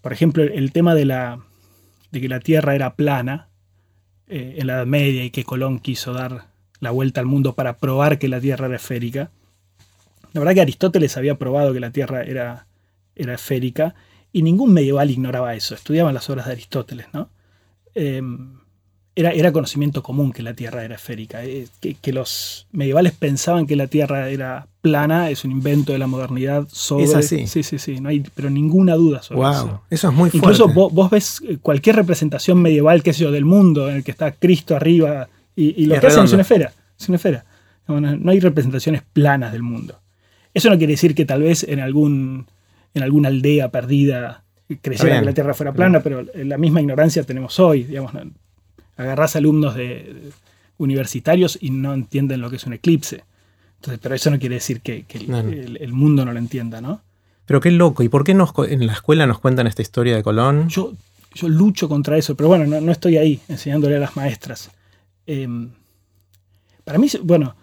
Por 0.00 0.12
ejemplo, 0.12 0.42
el 0.42 0.72
tema 0.72 0.94
de, 0.94 1.04
la, 1.04 1.40
de 2.10 2.20
que 2.20 2.28
la 2.28 2.40
Tierra 2.40 2.74
era 2.74 2.94
plana 2.94 3.48
eh, 4.26 4.56
en 4.58 4.66
la 4.66 4.74
Edad 4.74 4.86
Media 4.86 5.24
y 5.24 5.30
que 5.30 5.44
Colón 5.44 5.78
quiso 5.78 6.12
dar 6.12 6.46
la 6.80 6.90
vuelta 6.90 7.20
al 7.20 7.26
mundo 7.26 7.54
para 7.54 7.76
probar 7.78 8.18
que 8.18 8.28
la 8.28 8.40
Tierra 8.40 8.66
era 8.66 8.76
esférica. 8.76 9.30
La 10.32 10.40
verdad 10.40 10.54
que 10.54 10.60
Aristóteles 10.62 11.16
había 11.16 11.36
probado 11.36 11.72
que 11.72 11.80
la 11.80 11.90
Tierra 11.90 12.22
era, 12.22 12.66
era 13.16 13.34
esférica 13.34 13.94
y 14.32 14.42
ningún 14.42 14.72
medieval 14.72 15.10
ignoraba 15.10 15.54
eso. 15.54 15.74
Estudiaban 15.74 16.14
las 16.14 16.28
obras 16.30 16.46
de 16.46 16.52
Aristóteles, 16.52 17.06
¿no? 17.12 17.30
Eh, 17.94 18.22
era, 19.16 19.30
era 19.30 19.52
conocimiento 19.52 20.02
común 20.02 20.32
que 20.32 20.42
la 20.42 20.54
Tierra 20.54 20.84
era 20.84 20.96
esférica. 20.96 21.44
Eh, 21.44 21.68
que, 21.80 21.94
que 21.94 22.12
los 22.12 22.66
medievales 22.72 23.12
pensaban 23.12 23.66
que 23.66 23.76
la 23.76 23.86
Tierra 23.86 24.28
era 24.28 24.66
plana 24.80 25.30
es 25.30 25.44
un 25.44 25.52
invento 25.52 25.92
de 25.92 25.98
la 25.98 26.06
modernidad 26.06 26.66
sobre... 26.70 27.04
Es 27.04 27.14
así. 27.14 27.46
Sí, 27.46 27.62
sí, 27.62 27.78
sí. 27.78 28.00
No 28.00 28.08
hay 28.08 28.24
pero 28.34 28.50
ninguna 28.50 28.94
duda 28.94 29.22
sobre 29.22 29.40
wow, 29.40 29.52
eso. 29.52 29.82
eso. 29.90 30.08
es 30.08 30.14
muy 30.14 30.30
fuerte. 30.30 30.38
Incluso 30.38 30.68
vos, 30.68 30.92
vos 30.92 31.10
ves 31.10 31.40
eh, 31.48 31.58
cualquier 31.62 31.96
representación 31.96 32.60
medieval, 32.60 33.02
qué 33.02 33.12
sé 33.12 33.22
yo, 33.22 33.30
del 33.30 33.44
mundo, 33.44 33.88
en 33.88 33.96
el 33.96 34.04
que 34.04 34.10
está 34.10 34.32
Cristo 34.32 34.74
arriba 34.74 35.28
y, 35.54 35.82
y 35.82 35.86
lo 35.86 35.94
Es 35.94 36.00
que 36.00 36.06
hacen 36.08 36.24
es 36.24 36.32
una 36.32 36.42
esfera. 36.42 36.72
Es 36.98 37.08
una 37.08 37.16
esfera. 37.16 37.44
No, 37.86 38.30
hay 38.30 38.40
representaciones 38.40 39.02
planas 39.12 39.52
del 39.52 39.62
mundo. 39.62 40.00
Eso 40.54 40.70
no 40.70 40.78
quiere 40.78 40.92
decir 40.92 41.14
que 41.14 41.24
tal 41.24 41.42
vez 41.42 41.64
en, 41.64 41.80
algún, 41.80 42.46
en 42.94 43.02
alguna 43.02 43.28
aldea 43.28 43.70
perdida 43.70 44.43
creyera 44.80 45.20
que 45.20 45.26
la 45.26 45.34
Tierra 45.34 45.54
fuera 45.54 45.72
plana, 45.72 46.00
pero 46.00 46.24
la 46.34 46.58
misma 46.58 46.80
ignorancia 46.80 47.22
tenemos 47.24 47.58
hoy. 47.60 47.84
Digamos, 47.84 48.12
agarrás 48.96 49.36
alumnos 49.36 49.74
de, 49.74 50.30
universitarios 50.76 51.58
y 51.60 51.70
no 51.70 51.94
entienden 51.94 52.40
lo 52.40 52.50
que 52.50 52.56
es 52.56 52.64
un 52.64 52.72
eclipse. 52.72 53.24
Entonces, 53.76 54.00
pero 54.02 54.14
eso 54.14 54.30
no 54.30 54.38
quiere 54.38 54.56
decir 54.56 54.80
que, 54.80 55.04
el, 55.10 55.92
mundo 55.92 56.24
no 56.24 56.32
lo 56.32 56.38
entienda, 56.38 56.80
¿no? 56.80 57.02
Pero 57.46 57.60
qué 57.60 57.70
loco. 57.70 58.02
¿Y 58.02 58.08
por 58.08 58.24
qué 58.24 58.34
nos, 58.34 58.52
en 58.68 58.86
la 58.86 58.94
escuela 58.94 59.26
nos 59.26 59.38
cuentan 59.38 59.66
esta 59.66 59.82
historia 59.82 60.16
de 60.16 60.22
Colón? 60.22 60.68
Yo, 60.68 60.94
yo 61.34 61.48
lucho 61.48 61.88
contra 61.88 62.16
eso, 62.16 62.34
pero 62.34 62.48
bueno, 62.48 62.80
no, 62.80 62.92
estoy 62.92 63.18
ahí 63.18 63.40
enseñándole 63.48 63.96
a 63.96 64.00
las 64.00 64.16
maestras. 64.16 64.70
Em, 65.26 65.70
para 66.82 66.98
mí, 66.98 67.08
bueno, 67.22 67.54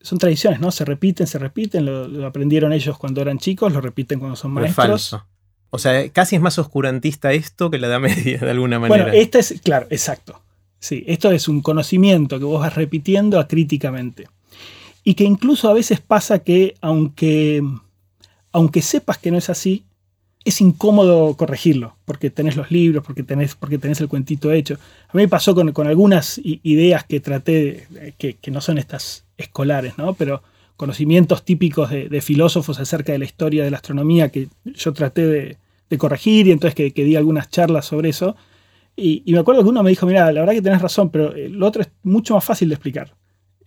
son 0.00 0.18
tradiciones, 0.18 0.60
¿no? 0.60 0.70
Se 0.70 0.84
repiten, 0.84 1.26
se 1.26 1.38
repiten, 1.38 1.84
lo, 1.84 2.26
aprendieron 2.26 2.72
ellos 2.72 2.96
cuando 2.96 3.20
eran 3.20 3.38
chicos, 3.38 3.72
lo 3.72 3.80
repiten 3.80 4.20
cuando 4.20 4.36
son 4.36 4.52
maestros. 4.52 4.84
Es 4.84 5.10
falso. 5.10 5.26
O 5.70 5.78
sea, 5.78 6.08
casi 6.10 6.36
es 6.36 6.42
más 6.42 6.58
oscurantista 6.58 7.32
esto 7.32 7.70
que 7.70 7.78
la 7.78 7.88
Edad 7.88 8.00
Media, 8.00 8.38
de 8.38 8.50
alguna 8.50 8.78
manera. 8.78 9.04
Bueno, 9.04 9.18
este 9.18 9.38
es, 9.40 9.60
claro, 9.62 9.86
exacto. 9.90 10.42
Sí, 10.80 11.04
esto 11.06 11.30
es 11.30 11.48
un 11.48 11.60
conocimiento 11.60 12.38
que 12.38 12.44
vos 12.44 12.60
vas 12.60 12.74
repitiendo 12.74 13.38
acríticamente. 13.38 14.28
Y 15.04 15.14
que 15.14 15.24
incluso 15.24 15.68
a 15.68 15.74
veces 15.74 16.00
pasa 16.00 16.40
que, 16.40 16.74
aunque, 16.80 17.62
aunque 18.52 18.82
sepas 18.82 19.18
que 19.18 19.30
no 19.30 19.38
es 19.38 19.50
así, 19.50 19.84
es 20.44 20.60
incómodo 20.60 21.34
corregirlo, 21.36 21.96
porque 22.04 22.30
tenés 22.30 22.56
los 22.56 22.70
libros, 22.70 23.04
porque 23.04 23.22
tenés, 23.22 23.54
porque 23.54 23.78
tenés 23.78 24.00
el 24.00 24.08
cuentito 24.08 24.52
hecho. 24.52 24.74
A 25.08 25.16
mí 25.16 25.22
me 25.22 25.28
pasó 25.28 25.54
con, 25.54 25.86
algunas 25.86 26.40
ideas 26.42 27.04
que 27.04 27.20
traté, 27.20 27.86
que, 28.18 28.34
que, 28.34 28.50
no 28.50 28.60
son 28.60 28.78
estas 28.78 29.24
escolares, 29.36 29.98
¿no? 29.98 30.14
pero 30.14 30.42
conocimientos 30.78 31.44
típicos 31.44 31.90
de, 31.90 32.20
filósofos 32.22 32.78
acerca 32.78 33.12
de 33.12 33.18
la 33.18 33.24
historia 33.26 33.64
de 33.64 33.70
la 33.70 33.76
astronomía 33.78 34.30
que 34.30 34.48
yo 34.64 34.92
traté 34.94 35.26
de, 35.26 35.98
corregir 35.98 36.46
y 36.46 36.52
entonces 36.52 36.74
que, 36.74 36.92
que, 36.92 37.04
di 37.04 37.16
algunas 37.16 37.50
charlas 37.50 37.84
sobre 37.84 38.10
eso. 38.10 38.36
Y, 38.96 39.22
me 39.26 39.40
acuerdo 39.40 39.62
que 39.62 39.68
uno 39.68 39.82
me 39.82 39.90
dijo, 39.90 40.06
mira, 40.06 40.30
la 40.32 40.40
verdad 40.40 40.54
que 40.54 40.62
tenés 40.62 40.80
razón, 40.80 41.10
pero 41.10 41.34
lo 41.36 41.66
otro 41.66 41.82
es 41.82 41.88
mucho 42.04 42.34
más 42.34 42.44
fácil 42.44 42.68
de 42.68 42.76
explicar. 42.76 43.12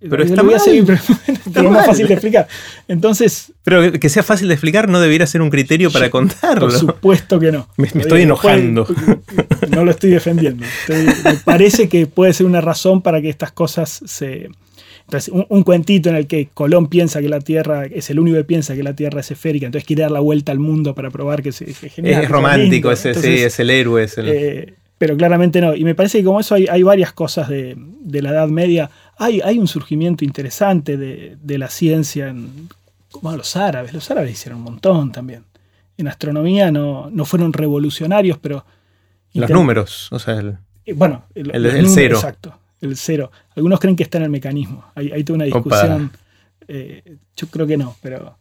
Pero 0.10 0.24
está 0.24 0.42
voy 0.42 0.56
a 0.56 0.60
seguir, 0.60 0.84
pero, 1.54 1.68
es 1.68 1.72
más 1.72 1.86
fácil 1.86 2.08
de 2.08 2.14
explicar. 2.14 2.48
Entonces. 2.88 3.54
Pero 3.64 3.92
que 3.92 4.10
sea 4.10 4.24
fácil 4.24 4.48
de 4.48 4.56
explicar 4.56 4.90
no 4.90 5.00
debería 5.00 5.28
ser 5.28 5.42
un 5.42 5.52
criterio 5.52 5.92
para 5.92 6.10
contarlo. 6.10 6.70
Por 6.70 6.72
supuesto 6.72 7.40
que 7.40 7.52
no. 7.52 7.68
Me, 7.78 7.88
estoy 7.88 8.24
enojando. 8.24 8.88
no 9.70 9.86
lo 9.86 9.92
estoy 9.92 10.10
defendiendo. 10.10 10.66
me 10.88 11.34
parece 11.46 11.88
que 11.88 12.08
puede 12.08 12.34
ser 12.34 12.48
una 12.48 12.62
razón 12.62 13.02
para 13.02 13.22
que 13.22 13.30
estas 13.30 13.52
cosas 13.52 14.02
se. 14.06 14.50
Un, 15.32 15.64
cuentito 15.64 16.10
en 16.10 16.16
el 16.16 16.28
que 16.28 16.50
Colón 16.54 16.88
piensa 16.88 17.22
que 17.22 17.30
la 17.30 17.40
Tierra 17.40 17.86
es 17.86 18.10
el 18.10 18.20
único 18.20 18.38
que 18.38 18.44
piensa 18.44 18.76
que 18.76 18.84
la 18.84 18.96
Tierra 18.96 19.22
es 19.22 19.32
esférica, 19.32 19.66
entonces 19.66 19.86
quiere 19.86 20.04
dar 20.04 20.12
la 20.12 20.20
vuelta 20.20 20.52
al 20.52 20.60
mundo 20.60 20.96
para 20.96 21.10
probar 21.10 21.42
que 21.42 21.50
es, 21.50 21.60
genial. 21.94 22.24
Es 22.24 22.30
romántico, 22.30 22.92
ese, 22.92 23.14
sí, 23.14 23.40
es 23.40 23.60
el 23.60 23.70
héroe. 23.70 24.04
Es 24.04 24.18
el... 24.18 24.30
Eh, 24.30 24.74
pero 24.98 25.18
claramente 25.18 25.62
no. 25.62 25.76
Y 25.76 25.84
me 25.84 25.96
parece 25.96 26.20
que 26.20 26.24
como 26.24 26.40
eso 26.40 26.56
hay, 26.56 26.84
varias 26.84 27.12
cosas 27.12 27.50
de, 27.50 27.76
la 28.22 28.30
Edad 28.30 28.48
Media. 28.48 28.90
Hay, 29.18 29.42
hay 29.42 29.58
un 29.58 29.68
surgimiento 29.68 30.24
interesante 30.24 30.96
de, 30.98 31.58
la 31.58 31.70
ciencia 31.70 32.30
en 32.30 32.70
como 33.12 33.36
los 33.36 33.56
árabes. 33.56 33.94
Los 33.94 34.10
árabes 34.12 34.32
hicieron 34.32 34.60
un 34.60 34.66
montón 34.66 35.12
también. 35.12 35.44
En 35.98 36.08
astronomía 36.08 36.72
no, 36.72 37.10
no 37.10 37.26
fueron 37.26 37.52
revolucionarios, 37.52 38.38
pero... 38.38 38.66
Los 39.34 39.50
números, 39.50 40.10
o 40.12 40.20
sea, 40.20 40.36
el, 40.36 40.58
eh, 40.86 40.94
bueno, 40.94 41.26
el, 41.36 41.90
cero. 41.90 42.16
Exacto, 42.16 42.58
el 42.82 42.98
cero. 42.98 43.32
Algunos 43.56 43.80
creen 43.80 43.96
que 43.96 44.04
está 44.04 44.18
en 44.18 44.26
el 44.26 44.30
mecanismo. 44.30 44.86
Hay, 44.96 45.12
hay 45.12 45.24
toda 45.24 45.38
una 45.38 45.46
discusión. 45.46 46.12
Eh, 46.68 47.18
yo 47.36 47.48
creo 47.48 47.68
que 47.68 47.78
no, 47.78 47.96
pero 48.02 48.38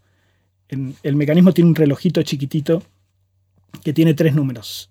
el 0.69 1.17
mecanismo 1.17 1.53
tiene 1.53 1.71
un 1.71 1.75
relojito 1.75 2.23
chiquitito 2.23 2.83
que 3.83 3.93
tiene 3.93 4.15
tres 4.15 4.35
números 4.35 4.91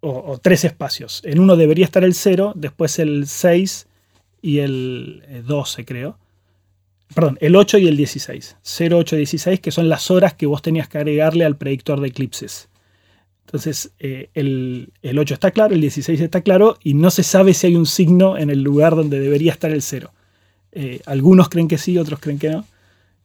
o, 0.00 0.38
tres 0.38 0.64
espacios. 0.64 1.22
En 1.24 1.40
uno 1.40 1.56
debería 1.56 1.84
estar 1.84 2.04
el 2.04 2.14
0, 2.14 2.52
después 2.56 2.98
el 2.98 3.26
6 3.26 3.86
y 4.42 4.58
el 4.58 5.44
12, 5.46 5.82
eh, 5.82 5.84
creo. 5.84 6.18
Perdón, 7.14 7.38
el 7.40 7.56
8 7.56 7.78
y 7.78 7.88
el 7.88 7.96
16. 7.96 8.56
0, 8.62 8.98
8, 8.98 9.16
16, 9.16 9.60
que 9.60 9.70
son 9.70 9.88
las 9.88 10.10
horas 10.10 10.34
que 10.34 10.46
vos 10.46 10.62
tenías 10.62 10.88
que 10.88 10.98
agregarle 10.98 11.44
al 11.44 11.56
predictor 11.56 12.00
de 12.00 12.08
eclipses. 12.08 12.68
Entonces, 13.50 13.90
eh, 13.98 14.30
el, 14.34 14.92
8 15.02 15.34
está 15.34 15.50
claro, 15.50 15.74
el 15.74 15.80
16 15.80 16.20
está 16.20 16.40
claro, 16.40 16.78
y 16.84 16.94
no 16.94 17.10
se 17.10 17.24
sabe 17.24 17.52
si 17.52 17.66
hay 17.66 17.74
un 17.74 17.84
signo 17.84 18.38
en 18.38 18.48
el 18.48 18.62
lugar 18.62 18.94
donde 18.94 19.18
debería 19.18 19.50
estar 19.50 19.72
el 19.72 19.82
0. 19.82 20.12
Eh, 20.70 21.00
algunos 21.04 21.48
creen 21.48 21.66
que 21.66 21.76
sí, 21.76 21.98
otros 21.98 22.20
creen 22.20 22.38
que 22.38 22.50
no. 22.50 22.64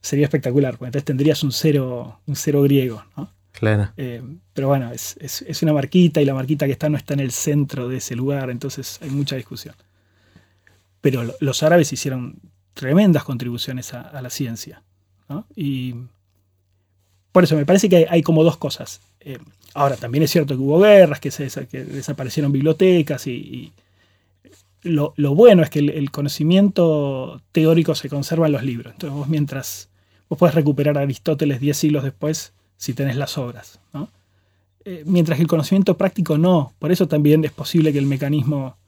Sería 0.00 0.24
espectacular, 0.24 0.72
porque 0.72 0.86
entonces 0.86 1.04
tendrías 1.04 1.44
un 1.44 1.52
0 1.52 2.22
un 2.26 2.34
cero 2.34 2.60
griego. 2.62 3.04
¿no? 3.16 3.30
Claro. 3.52 3.92
Eh, 3.96 4.20
pero 4.52 4.66
bueno, 4.66 4.90
es, 4.90 5.62
una 5.62 5.72
marquita 5.72 6.20
y 6.20 6.24
la 6.24 6.34
marquita 6.34 6.66
que 6.66 6.72
está 6.72 6.88
no 6.88 6.96
está 6.96 7.14
en 7.14 7.20
el 7.20 7.30
centro 7.30 7.88
de 7.88 7.98
ese 7.98 8.16
lugar, 8.16 8.50
entonces 8.50 8.98
hay 9.02 9.10
mucha 9.10 9.36
discusión. 9.36 9.76
Pero 11.02 11.22
los 11.38 11.62
árabes 11.62 11.92
hicieron 11.92 12.40
tremendas 12.74 13.22
contribuciones 13.22 13.94
a, 13.94 14.20
la 14.20 14.30
ciencia. 14.30 14.82
Y 15.54 15.94
por 17.36 17.44
eso 17.44 17.54
me 17.54 17.66
parece 17.66 17.90
que 17.90 18.06
hay, 18.08 18.22
como 18.22 18.42
dos 18.44 18.56
cosas. 18.56 19.02
Eh, 19.20 19.36
ahora, 19.74 19.96
también 19.96 20.24
es 20.24 20.30
cierto 20.30 20.56
que 20.56 20.62
hubo 20.62 20.80
guerras, 20.80 21.20
que, 21.20 21.30
se, 21.30 21.50
desaparecieron 21.70 22.50
bibliotecas 22.50 23.26
y, 23.26 23.74
lo, 24.82 25.12
bueno 25.34 25.62
es 25.62 25.68
que 25.68 25.80
el, 25.80 26.10
conocimiento 26.10 27.42
teórico 27.52 27.94
se 27.94 28.08
conserva 28.08 28.46
en 28.46 28.52
los 28.52 28.62
libros. 28.62 28.94
Entonces 28.94 29.14
vos 29.14 29.28
mientras 29.28 29.90
vos 30.30 30.38
puedes 30.38 30.54
recuperar 30.54 30.96
a 30.96 31.02
Aristóteles 31.02 31.60
10 31.60 31.76
siglos 31.76 32.04
después 32.04 32.54
si 32.78 32.94
tenés 32.94 33.16
las 33.16 33.36
obras. 33.36 33.80
Eh, 34.86 35.02
mientras 35.04 35.36
que 35.36 35.42
el 35.42 35.48
conocimiento 35.48 35.98
práctico 35.98 36.38
no. 36.38 36.72
Por 36.78 36.90
eso 36.90 37.06
también 37.06 37.44
es 37.44 37.52
posible 37.52 37.92
que 37.92 37.98
el 37.98 38.06
mecanismo, 38.06 38.78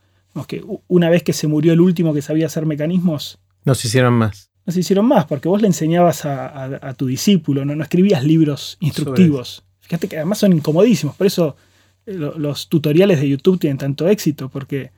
que 0.46 0.64
una 0.86 1.10
vez 1.10 1.22
que 1.22 1.34
se 1.34 1.48
murió 1.48 1.74
el 1.74 1.82
último 1.82 2.14
que 2.14 2.22
sabía 2.22 2.46
hacer 2.46 2.64
mecanismos... 2.64 3.38
No 3.66 3.74
se 3.74 3.88
hicieron 3.88 4.14
más. 4.14 4.47
No 4.68 4.72
se 4.72 4.80
hicieron 4.80 5.06
más, 5.06 5.24
porque 5.24 5.48
vos 5.48 5.62
le 5.62 5.66
enseñabas 5.66 6.26
a, 6.26 6.92
tu 6.94 7.06
discípulo, 7.06 7.64
¿no? 7.64 7.74
no 7.74 7.82
escribías 7.82 8.22
libros 8.22 8.76
instructivos. 8.80 9.64
Fíjate 9.80 10.08
que 10.08 10.16
además 10.16 10.36
son 10.36 10.52
incomodísimos, 10.52 11.16
por 11.16 11.26
eso 11.26 11.56
eh, 12.04 12.12
los 12.12 12.68
tutoriales 12.68 13.18
de 13.18 13.30
YouTube 13.30 13.58
tienen 13.58 13.78
tanto 13.78 14.06
éxito, 14.06 14.50
porque 14.50 14.90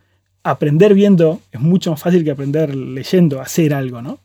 aprender 0.42 0.92
viendo 0.92 1.40
es 1.52 1.60
mucho 1.60 1.92
más 1.92 2.02
fácil 2.02 2.24
que 2.24 2.32
aprender 2.32 2.74
leyendo, 2.74 3.40
hacer 3.40 3.72
algo, 3.72 4.02
¿no? 4.02 4.18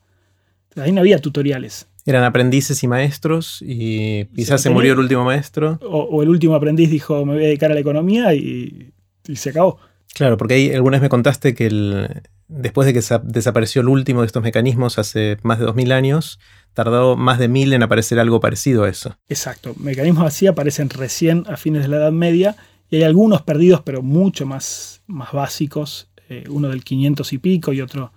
Ahí 0.78 0.92
no 0.92 1.02
había 1.02 1.20
tutoriales. 1.20 1.86
Eran 2.08 2.24
aprendices 2.24 2.84
y 2.84 2.88
maestros 2.88 3.62
y 3.62 4.26
quizás 4.36 4.64
se, 4.64 4.72
murió 4.72 4.94
el 4.94 5.00
último 5.00 5.26
maestro. 5.26 5.78
O, 5.84 6.24
el 6.24 6.30
último 6.30 6.56
aprendiz 6.56 6.90
dijo 6.90 7.24
me 7.24 7.34
voy 7.34 7.44
a 7.44 7.48
dedicar 7.50 7.70
a 7.70 7.76
la 7.76 7.82
economía 7.82 8.34
y, 8.34 8.94
se 9.36 9.52
acabó. 9.52 9.78
Claro, 10.16 10.38
porque 10.38 10.56
ahí 10.56 10.74
alguna 10.74 10.98
vez 10.98 11.04
me 11.04 11.10
contaste 11.10 11.54
que 11.54 11.68
el, 11.68 12.24
después 12.48 12.86
de 12.86 12.94
que 12.94 13.02
desapareció 13.24 13.82
el 13.82 13.90
último 13.90 14.22
de 14.22 14.28
estos 14.28 14.44
mecanismos 14.44 15.00
hace 15.00 15.38
más 15.44 15.60
de 15.60 15.66
2000 15.66 15.92
años, 15.92 16.40
tardó 16.74 17.16
más 17.16 17.40
de 17.40 17.48
mil 17.48 17.74
en 17.74 17.84
aparecer 17.84 18.20
algo 18.20 18.40
parecido 18.40 18.84
a 18.84 18.90
eso. 18.90 19.18
Exacto, 19.30 19.74
mecanismos 19.80 20.26
así 20.26 20.48
aparecen 20.48 20.90
recién 20.90 21.46
a 21.48 21.58
fines 21.58 21.84
de 21.84 21.88
la 21.88 21.98
Edad 21.98 22.12
Media 22.12 22.56
y 22.90 22.98
hay 22.98 23.04
algunos 23.04 23.42
perdidos 23.42 23.82
pero 23.84 24.02
mucho 24.02 24.46
más, 24.46 25.02
más 25.08 25.32
básicos, 25.32 26.10
eh, 26.30 26.44
uno 26.50 26.70
del 26.70 26.84
500 26.84 27.34
y 27.34 27.38
pico 27.38 27.74
y 27.74 27.82
otro 27.82 28.12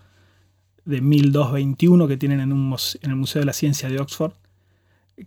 de 0.84 1.02
1221 1.02 2.08
que 2.08 2.16
tienen 2.16 2.40
en, 2.40 2.52
un, 2.52 2.74
en 3.02 3.10
el 3.10 3.16
Museo 3.16 3.40
de 3.40 3.46
la 3.46 3.52
Ciencia 3.52 3.90
de 3.90 4.00
Oxford, 4.00 4.32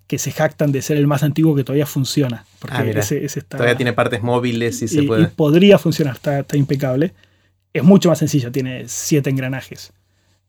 que 0.08 0.18
se 0.18 0.32
jactan 0.32 0.72
de 0.72 0.82
ser 0.82 0.98
el 0.98 1.06
más 1.06 1.22
antiguo 1.22 1.56
que 1.56 1.64
todavía 1.64 1.86
funciona. 1.86 2.46
Porque 2.60 2.76
ah, 2.78 2.86
ese, 2.86 3.42
todavía 3.42 3.76
tiene 3.76 3.94
partes 3.94 4.24
móviles 4.24 4.82
y, 4.82 4.88
se 4.88 5.04
puede. 5.04 5.24
Y 5.24 5.26
podría 5.28 5.78
funcionar, 5.78 6.16
está, 6.16 6.58
impecable. 6.58 7.14
Es 7.74 7.84
mucho 7.84 8.10
más 8.10 8.20
sencillo, 8.20 8.52
tiene 8.52 8.88
siete 8.88 9.30
engranajes 9.30 9.94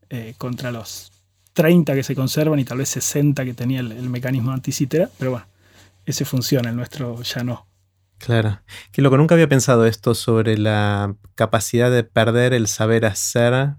eh, 0.09 0.35
contra 0.37 0.71
los 0.71 1.11
30 1.53 1.93
que 1.93 2.03
se 2.03 2.15
conservan 2.15 2.59
y 2.59 2.65
tal 2.65 2.79
vez 2.79 2.89
60 2.89 3.45
que 3.45 3.53
tenía 3.53 3.79
el, 3.79 4.09
mecanismo 4.09 4.51
anticítera, 4.51 5.09
pero 5.17 5.31
bueno, 5.31 5.45
ese 6.05 6.25
funciona, 6.25 6.69
el 6.69 6.75
nuestro 6.75 7.21
ya 7.23 7.43
no. 7.43 7.67
Claro. 8.17 8.61
Que 8.91 9.01
lo 9.01 9.11
que 9.11 9.17
nunca 9.17 9.35
había 9.35 9.49
pensado 9.49 9.85
esto 9.85 10.15
sobre 10.15 10.57
la 10.57 11.15
capacidad 11.35 11.91
de 11.91 12.03
perder 12.03 12.53
el 12.53 12.67
saber 12.67 13.05
hacer 13.05 13.75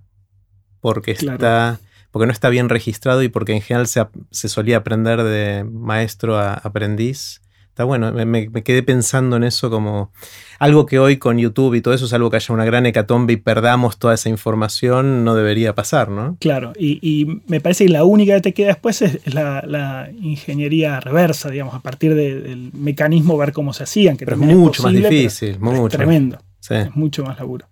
porque, 0.81 1.13
está, 1.13 1.81
porque 2.11 2.27
no 2.27 2.33
está 2.33 2.51
bien 2.51 2.69
registrado 2.69 3.23
y 3.23 3.29
porque 3.29 3.53
en 3.53 3.63
general 3.63 3.87
se, 3.87 4.07
se 4.31 4.49
solía 4.49 4.79
aprender 4.79 5.23
de 5.23 5.65
maestro 5.65 6.39
a 6.39 6.55
aprendiz. 6.55 7.41
Está 7.75 7.83
bueno, 7.83 8.13
me, 8.13 8.53
quedé 8.63 8.85
pensando 8.85 9.35
en 9.35 9.43
eso 9.43 9.69
como 9.69 10.13
algo 10.61 10.87
que 10.87 11.01
hoy 11.01 11.17
con 11.17 11.39
YouTube 11.39 11.75
y 11.75 11.81
todo 11.81 11.93
eso 11.93 12.05
es 12.05 12.13
algo 12.13 12.31
que 12.31 12.37
haya 12.37 12.55
una 12.55 12.65
gran 12.65 12.87
hecatombe 12.87 13.33
y 13.33 13.37
perdamos 13.37 13.99
toda 13.99 14.15
esa 14.15 14.29
información, 14.29 15.25
no 15.25 15.35
debería 15.35 15.75
pasar, 15.75 16.09
¿no? 16.09 16.37
Claro, 16.39 16.73
y, 16.79 17.43
me 17.49 17.61
parece 17.61 17.87
que 17.87 17.91
la 17.91 18.05
única 18.05 18.37
que 18.37 18.43
te 18.43 18.55
queda 18.55 18.69
después 18.69 19.03
es 19.03 19.35
la, 19.35 20.09
ingeniería 20.21 21.01
reversa, 21.01 21.51
digamos, 21.51 21.75
a 21.75 21.81
partir 21.81 22.15
del 22.15 22.71
mecanismo 22.75 23.37
ver 23.37 23.53
cómo 23.53 23.73
se 23.73 23.83
hacían. 23.83 24.17
Que 24.17 24.25
pero 24.25 24.41
es 24.41 24.57
mucho 24.57 24.85
más 24.85 24.93
difícil, 24.93 25.59
mucho. 25.59 25.89
Es 25.89 25.93
tremendo, 25.95 26.39
es 26.71 26.95
mucho 26.95 27.25
más 27.25 27.37
laburo. 27.41 27.67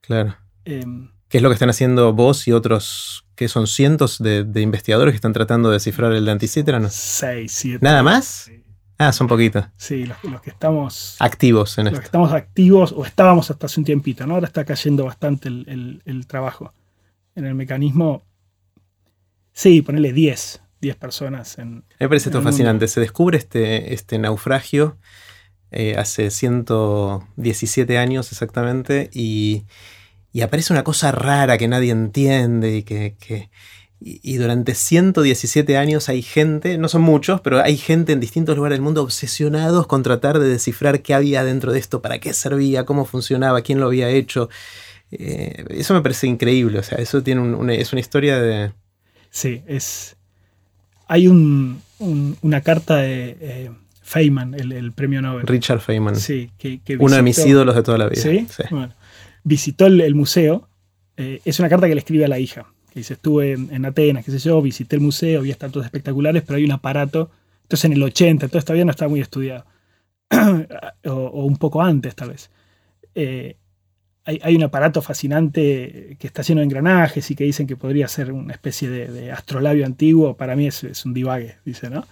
Claro. 0.00 0.34
Em, 0.64 1.10
que 1.28 1.38
es 1.38 1.42
lo 1.44 1.48
que 1.48 1.54
están 1.54 1.70
haciendo 1.70 2.12
vos 2.12 2.48
y 2.48 2.50
otros, 2.50 3.24
que 3.36 3.46
son 3.46 3.68
cientos 3.68 4.18
de, 4.18 4.44
investigadores 4.60 5.12
que 5.12 5.16
están 5.16 5.32
tratando 5.32 5.68
de 5.68 5.74
descifrar 5.74 6.12
el 6.12 6.24
de. 6.24 6.90
Seis, 6.90 7.52
siete. 7.52 7.78
¿Nada 7.82 8.02
más? 8.02 8.50
Ah, 8.98 9.12
son 9.12 9.26
poquitos. 9.26 9.64
Sí, 9.76 10.06
los, 10.06 10.18
que 10.40 10.50
estamos... 10.50 11.16
Activos 11.18 11.78
en 11.78 11.86
los 11.86 11.98
que 11.98 12.04
estamos 12.04 12.32
activos, 12.32 12.92
o 12.96 13.04
estábamos 13.04 13.50
hasta 13.50 13.66
hace 13.66 13.80
un 13.80 13.84
tiempito, 13.84 14.26
¿no? 14.26 14.34
Ahora 14.34 14.46
está 14.46 14.64
cayendo 14.64 15.04
bastante 15.04 15.48
el, 15.48 16.24
trabajo. 16.28 16.72
En 17.34 17.44
el 17.44 17.54
mecanismo, 17.54 18.24
sí, 19.52 19.82
ponerle 19.82 20.12
10, 20.12 20.62
10 20.80 20.96
personas 20.96 21.58
en... 21.58 21.84
Me 21.98 22.08
parece 22.08 22.28
esto 22.28 22.40
fascinante. 22.42 22.86
Se 22.86 23.00
descubre 23.00 23.36
este, 23.36 23.92
este 23.94 24.18
naufragio 24.18 24.96
eh, 25.76 25.96
hace 25.98 26.30
117 26.30 27.98
años 27.98 28.30
exactamente 28.30 29.10
y, 29.12 29.64
aparece 30.40 30.72
una 30.72 30.84
cosa 30.84 31.10
rara 31.10 31.58
que 31.58 31.66
nadie 31.66 31.90
entiende 31.90 32.76
y 32.76 32.82
que, 32.84 33.50
y, 34.06 34.36
durante 34.36 34.74
117 34.74 35.78
años 35.78 36.10
hay 36.10 36.20
gente, 36.20 36.76
no 36.76 36.88
son 36.88 37.00
muchos, 37.00 37.40
pero 37.40 37.62
hay 37.62 37.78
gente 37.78 38.12
en 38.12 38.20
distintos 38.20 38.54
lugares 38.54 38.76
del 38.76 38.82
mundo 38.82 39.02
obsesionados 39.02 39.86
con 39.86 40.02
tratar 40.02 40.38
de 40.38 40.46
descifrar 40.46 41.00
qué 41.00 41.14
había 41.14 41.42
dentro 41.42 41.72
de 41.72 41.78
esto, 41.78 42.02
para 42.02 42.18
qué 42.18 42.34
servía, 42.34 42.84
cómo 42.84 43.06
funcionaba, 43.06 43.62
quién 43.62 43.80
lo 43.80 43.86
había 43.86 44.10
hecho. 44.10 44.50
Eh, 45.10 45.64
eso 45.70 45.94
me 45.94 46.02
parece 46.02 46.26
increíble, 46.26 46.80
o 46.80 46.82
sea, 46.82 46.98
eso 46.98 47.22
tiene 47.22 47.40
es 47.80 47.92
una 47.92 48.00
historia 48.00 48.38
de... 48.38 48.72
Sí, 49.30 49.62
es... 49.66 50.16
Hay 51.08 51.26
una 51.26 52.60
carta 52.60 52.96
de... 52.96 53.38
Eh, 53.40 53.70
Feynman, 54.02 54.52
el, 54.52 54.92
premio 54.92 55.22
Nobel. 55.22 55.46
Richard 55.46 55.80
Feynman. 55.80 56.16
Sí, 56.16 56.50
que, 56.58 56.78
Uno 56.98 57.16
de 57.16 57.22
mis 57.22 57.38
ídolos 57.38 57.74
de 57.74 57.82
toda 57.82 57.96
la 57.96 58.08
vida. 58.10 58.20
Sí. 58.20 58.46
visitó 59.44 59.86
el, 59.86 60.14
museo. 60.14 60.68
Eh, 61.16 61.40
es 61.46 61.58
una 61.58 61.70
carta 61.70 61.88
que 61.88 61.94
le 61.94 62.00
escribe 62.00 62.26
a 62.26 62.28
la 62.28 62.38
hija. 62.38 62.73
Que 62.94 63.00
dice: 63.00 63.14
Estuve 63.14 63.52
en, 63.52 63.84
Atenas, 63.84 64.24
qué 64.24 64.30
sé 64.30 64.38
yo, 64.38 64.62
visité 64.62 64.96
el 64.96 65.02
museo, 65.02 65.42
vi 65.42 65.50
estatuas 65.50 65.84
espectaculares, 65.84 66.42
pero 66.46 66.56
hay 66.56 66.64
un 66.64 66.72
aparato. 66.72 67.30
Entonces 67.62 67.84
en 67.86 67.92
el 67.92 68.02
80, 68.02 68.48
todo 68.48 68.62
todavía 68.62 68.84
no 68.86 68.92
está 68.92 69.08
muy 69.08 69.20
estudiado. 69.20 69.66
o, 71.04 71.44
un 71.44 71.56
poco 71.56 71.82
antes, 71.82 72.14
tal 72.14 72.30
vez. 72.30 72.50
Eh, 73.14 73.56
hay, 74.26 74.56
un 74.56 74.62
aparato 74.62 75.02
fascinante 75.02 76.16
que 76.18 76.26
está 76.26 76.40
lleno 76.40 76.60
de 76.60 76.64
engranajes 76.64 77.30
y 77.30 77.34
que 77.34 77.44
dicen 77.44 77.66
que 77.66 77.76
podría 77.76 78.08
ser 78.08 78.32
una 78.32 78.54
especie 78.54 78.88
de, 78.88 79.30
astrolabio 79.30 79.84
antiguo. 79.84 80.34
Para 80.36 80.56
mí 80.56 80.66
es, 80.66 80.82
es 80.84 81.04
un 81.04 81.12
divague, 81.12 81.56
dice, 81.66 81.90
¿no? 81.90 82.06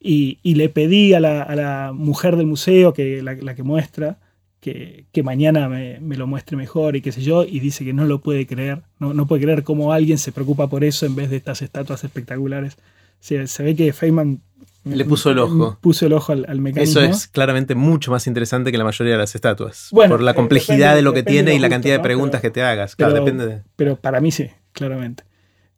Y, 0.00 0.38
le 0.54 0.68
pedí 0.68 1.14
a 1.14 1.20
la, 1.20 1.92
mujer 1.94 2.36
del 2.36 2.46
museo, 2.46 2.92
que 2.94 3.22
la, 3.22 3.54
que 3.54 3.62
muestra, 3.62 4.18
que, 4.60 5.22
mañana 5.22 5.68
me, 5.68 6.16
lo 6.16 6.26
muestre 6.26 6.56
mejor 6.56 6.96
y 6.96 7.00
qué 7.00 7.12
sé 7.12 7.22
yo, 7.22 7.44
y 7.44 7.60
dice 7.60 7.84
que 7.84 7.92
no 7.92 8.04
lo 8.06 8.20
puede 8.20 8.46
creer, 8.46 8.82
no, 8.98 9.14
no 9.14 9.26
puede 9.26 9.42
creer 9.42 9.62
cómo 9.62 9.92
alguien 9.92 10.18
se 10.18 10.32
preocupa 10.32 10.68
por 10.68 10.84
eso 10.84 11.06
en 11.06 11.14
vez 11.14 11.30
de 11.30 11.36
estas 11.36 11.62
estatuas 11.62 12.04
espectaculares. 12.04 12.76
Se, 13.20 13.46
se 13.46 13.62
ve 13.62 13.74
que 13.74 13.92
Feynman 13.92 14.40
le 14.84 15.04
puso 15.04 15.30
el 15.30 15.38
ojo. 15.38 15.78
Puso 15.80 16.06
el 16.06 16.12
ojo 16.12 16.32
al, 16.32 16.60
mecanismo. 16.60 17.00
Eso 17.00 17.12
es 17.12 17.26
claramente 17.26 17.74
mucho 17.74 18.10
más 18.10 18.26
interesante 18.26 18.72
que 18.72 18.78
la 18.78 18.84
mayoría 18.84 19.14
de 19.14 19.18
las 19.18 19.34
estatuas. 19.34 19.88
por 19.90 20.22
la 20.22 20.30
eh, 20.32 20.34
complejidad 20.34 20.94
de 20.94 21.02
lo 21.02 21.12
que 21.12 21.22
tiene 21.22 21.54
y 21.54 21.58
la 21.58 21.68
cantidad 21.68 21.96
de 21.96 22.00
preguntas 22.00 22.40
que 22.40 22.50
te 22.50 22.62
hagas. 22.62 22.96
Claro, 22.96 23.14
pero, 23.14 23.24
depende 23.24 23.46
de... 23.46 23.62
pero 23.76 23.96
para 23.96 24.20
mí 24.20 24.30
sí, 24.30 24.48
claramente. 24.72 25.24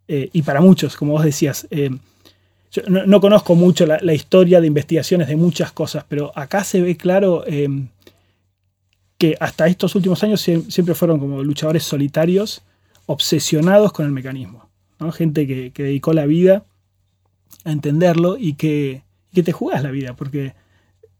Eh, 0.09 0.29
y 0.33 0.43
para 0.43 0.61
muchos, 0.61 0.97
como 0.97 1.12
vos 1.12 1.25
decías, 1.25 1.66
eh, 1.71 1.90
no, 2.87 3.21
conozco 3.21 3.55
mucho 3.55 3.85
la, 3.87 4.12
historia 4.12 4.61
de 4.61 4.66
investigaciones 4.66 5.29
de 5.29 5.37
muchas 5.37 5.73
cosas, 5.73 6.05
pero 6.09 6.33
acá 6.37 6.62
se 6.62 6.81
ve 6.81 6.97
claro 6.97 7.45
que 9.20 9.37
hasta 9.38 9.66
estos 9.66 9.94
últimos 9.94 10.24
años 10.24 10.40
siempre 10.40 10.94
fueron 10.94 11.20
como 11.20 11.42
luchadores 11.42 11.83
solitarios, 11.83 12.62
obsesionados 13.04 13.92
con 13.92 14.06
el 14.06 14.12
mecanismo. 14.12 14.70
Gente 15.12 15.46
que, 15.46 15.70
dedicó 15.76 16.14
la 16.14 16.24
vida 16.24 16.64
a 17.64 17.72
entenderlo 17.72 18.38
y 18.38 18.54
que, 18.54 19.02
te 19.35 19.52
jugás 19.52 19.83
la 19.83 19.90
vida, 19.90 20.16
porque 20.16 20.54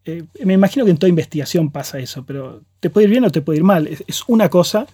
eh, 0.07 0.25
me 0.47 0.55
imagino 0.55 0.87
que 0.87 0.93
en 0.93 0.97
toda 0.97 1.11
investigación 1.11 1.71
pasa 1.71 1.99
eso, 1.99 2.25
pero 2.25 2.63
te 2.81 2.89
puede 2.89 3.05
ir 3.05 3.11
bien 3.11 3.25
o 3.25 3.31
te 3.31 3.43
puede 3.43 3.59
ir 3.59 3.65
mal. 3.65 3.87
Es, 3.87 4.25
una 4.29 4.49
cosa, 4.49 4.87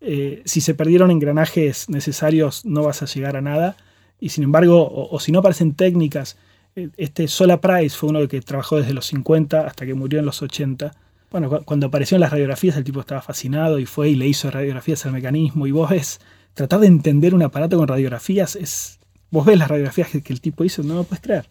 eh, 0.00 0.40
si 0.44 0.60
se 0.60 0.74
perdieron 0.74 1.10
engranajes 1.10 1.88
necesarios 1.88 2.64
no 2.64 2.84
vas 2.84 3.02
a 3.02 3.06
llegar 3.06 3.36
a 3.36 3.40
nada 3.40 3.76
y 4.20 4.28
sin 4.28 4.44
embargo, 4.44 4.88
o, 5.10 5.18
si 5.18 5.32
no 5.32 5.40
aparecen 5.40 5.74
técnicas, 5.74 6.36
eh, 6.76 6.90
este 6.96 7.26
Sola 7.26 7.60
Price 7.60 7.96
fue 7.96 8.10
uno 8.10 8.28
que 8.28 8.40
trabajó 8.40 8.76
desde 8.76 8.94
los 8.94 9.06
50 9.06 9.66
hasta 9.66 9.84
que 9.84 9.94
murió 9.94 10.20
en 10.20 10.26
los 10.26 10.42
80. 10.42 10.92
Bueno, 11.32 11.48
cuando 11.64 11.86
apareció 11.86 12.16
en 12.16 12.20
las 12.20 12.30
radiografías 12.30 12.76
el 12.76 12.84
tipo 12.84 13.00
estaba 13.00 13.22
fascinado 13.22 13.78
y 13.78 13.86
fue 13.86 14.10
y 14.10 14.14
le 14.14 14.28
hizo 14.28 14.50
radiografías 14.50 15.06
al 15.06 15.12
mecanismo 15.12 15.66
y 15.66 15.70
vos 15.70 15.88
ves, 15.88 16.20
tratar 16.52 16.80
de 16.80 16.86
entender 16.86 17.34
un 17.34 17.42
aparato 17.42 17.78
con 17.78 17.88
radiografías 17.88 18.54
es... 18.54 18.98
Vos 19.30 19.46
ves 19.46 19.58
las 19.58 19.68
radiografías 19.68 20.08
que, 20.10 20.32
el 20.32 20.42
tipo 20.42 20.62
hizo, 20.62 20.82
no 20.82 20.94
lo 20.94 21.04
puedes 21.04 21.22
creer. 21.22 21.48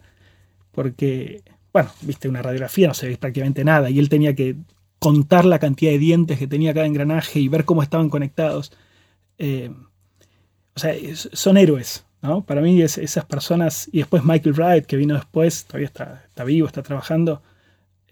Porque, 0.70 1.42
bueno, 1.72 1.90
viste 2.02 2.28
una 2.28 2.40
radiografía, 2.40 2.86
no 2.86 2.94
se 2.94 3.08
ve 3.08 3.16
prácticamente 3.16 3.64
nada 3.64 3.90
y 3.90 3.98
él 3.98 4.08
tenía 4.08 4.36
que 4.36 4.54
contar 5.00 5.44
la 5.44 5.58
cantidad 5.58 5.90
de 5.90 5.98
dientes 5.98 6.38
que 6.38 6.46
tenía 6.46 6.72
cada 6.72 6.86
engranaje 6.86 7.40
y 7.40 7.48
ver 7.48 7.64
cómo 7.64 7.82
estaban 7.82 8.08
conectados. 8.08 8.72
Eh, 9.38 9.68
o 10.76 10.78
sea, 10.78 10.94
son 11.32 11.56
héroes, 11.56 12.06
para 12.46 12.60
mí 12.60 12.80
esas 12.80 13.24
personas, 13.24 13.88
y 13.92 13.98
después 13.98 14.22
Michael 14.24 14.54
Wright, 14.54 14.86
que 14.86 14.96
vino 14.96 15.14
después, 15.14 15.64
todavía 15.64 15.88
está, 15.88 16.22
está 16.28 16.44
vivo, 16.44 16.68
está 16.68 16.84
trabajando, 16.84 17.42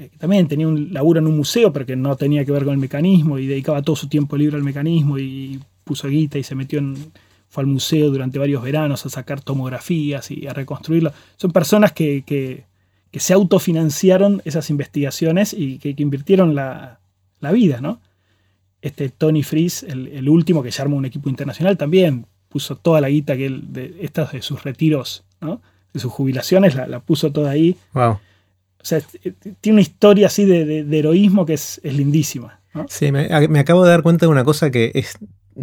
eh, 0.00 0.10
también 0.16 0.48
tenía 0.48 0.66
un 0.66 0.94
laburo 0.94 1.20
en 1.20 1.26
un 1.26 1.36
museo, 1.36 1.70
pero 1.74 1.84
que 1.84 1.94
no 1.94 2.16
tenía 2.16 2.42
que 2.42 2.52
ver 2.52 2.64
con 2.64 2.72
el 2.72 2.78
mecanismo 2.80 3.38
y 3.38 3.46
dedicaba 3.46 3.82
todo 3.82 3.96
su 3.96 4.08
tiempo 4.08 4.34
libre 4.34 4.56
al 4.56 4.62
mecanismo 4.62 5.18
y 5.18 5.60
puso 5.84 6.08
guita 6.08 6.38
y 6.38 6.42
se 6.42 6.54
metió 6.54 6.78
en, 6.78 6.96
fue 7.50 7.64
al 7.64 7.66
museo 7.66 8.10
durante 8.10 8.38
varios 8.38 8.62
veranos 8.62 9.04
a 9.04 9.10
sacar 9.10 9.42
tomografías 9.42 10.30
y 10.30 10.46
a 10.46 10.54
reconstruirlo. 10.54 11.12
Son 11.36 11.52
personas 11.52 11.92
que, 11.92 12.64
se 13.12 13.32
autofinanciaron 13.34 14.40
esas 14.46 14.70
investigaciones 14.70 15.52
y 15.52 15.78
que, 15.78 15.94
invirtieron 15.98 16.54
la, 16.54 16.98
vida, 17.52 17.82
¿no? 17.82 18.00
Este 18.80 19.10
Tony 19.10 19.42
Fries, 19.42 19.82
el, 19.82 20.28
último 20.30 20.62
que 20.62 20.70
ya 20.70 20.82
armó 20.82 20.96
un 20.96 21.04
equipo 21.04 21.28
internacional, 21.28 21.76
también 21.76 22.24
puso 22.48 22.76
toda 22.76 23.02
la 23.02 23.10
guita 23.10 23.36
que 23.36 23.44
él, 23.44 23.64
de 23.70 23.98
estas 24.00 24.32
de 24.32 24.40
sus 24.40 24.62
retiros, 24.62 25.24
¿no? 25.42 25.60
de 25.92 26.00
sus 26.00 26.10
jubilaciones, 26.10 26.74
la, 26.74 27.00
puso 27.00 27.32
toda 27.32 27.50
ahí. 27.50 27.76
Wow. 27.92 28.18
O 28.82 28.84
sea, 28.84 29.00
tiene 29.60 29.74
una 29.74 29.82
historia 29.82 30.28
así 30.28 30.44
de, 30.44 30.98
heroísmo 30.98 31.44
que 31.44 31.54
es, 31.54 31.80
lindísima. 31.82 32.60
Sí, 32.88 33.12
me, 33.12 33.28
acabo 33.58 33.84
de 33.84 33.90
dar 33.90 34.02
cuenta 34.02 34.26
de 34.26 34.32
una 34.32 34.44
cosa 34.44 34.70
que 34.70 34.92
es 34.94 35.18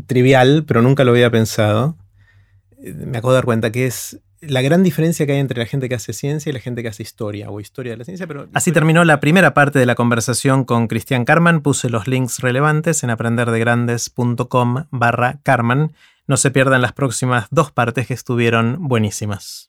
trivial, 0.06 0.66
pero 0.68 0.82
nunca 0.82 1.04
lo 1.04 1.12
había 1.12 1.32
pensado. 1.32 1.98
Me 2.80 3.18
acabo 3.18 3.32
de 3.32 3.38
dar 3.38 3.46
cuenta 3.46 3.72
que 3.72 3.88
es 3.88 4.20
la 4.42 4.62
gran 4.62 4.84
diferencia 4.84 5.26
que 5.26 5.32
hay 5.34 5.40
entre 5.40 5.60
la 5.60 5.66
gente 5.66 5.90
que 5.90 5.96
hace 5.96 6.14
ciencia 6.14 6.50
y 6.50 6.54
la 6.54 6.60
gente 6.60 6.84
que 6.84 6.90
hace 6.90 7.02
historia 7.02 7.50
o 7.50 7.60
historia 7.60 7.94
de 7.94 7.98
la 7.98 8.04
ciencia. 8.04 8.28
Pero 8.28 8.48
Así 8.54 8.72
terminó 8.72 9.04
la 9.04 9.20
primera 9.20 9.54
parte 9.54 9.80
de 9.80 9.86
la 9.86 9.96
conversación 9.96 10.64
con 10.64 10.88
Cristian 10.88 11.26
Carman. 11.26 11.62
Puse 11.62 11.90
los 11.90 12.08
links 12.08 12.40
relevantes 12.40 13.04
en 13.04 13.10
aprenderdegrandes.com 13.10 14.86
barra 14.92 15.40
Carman. 15.44 15.94
No 16.28 16.38
se 16.38 16.52
pierdan 16.52 16.82
las 16.82 16.94
próximas 16.94 17.48
dos 17.52 17.72
partes 17.72 18.08
que 18.08 18.14
estuvieron 18.14 18.78
buenísimas. 18.88 19.66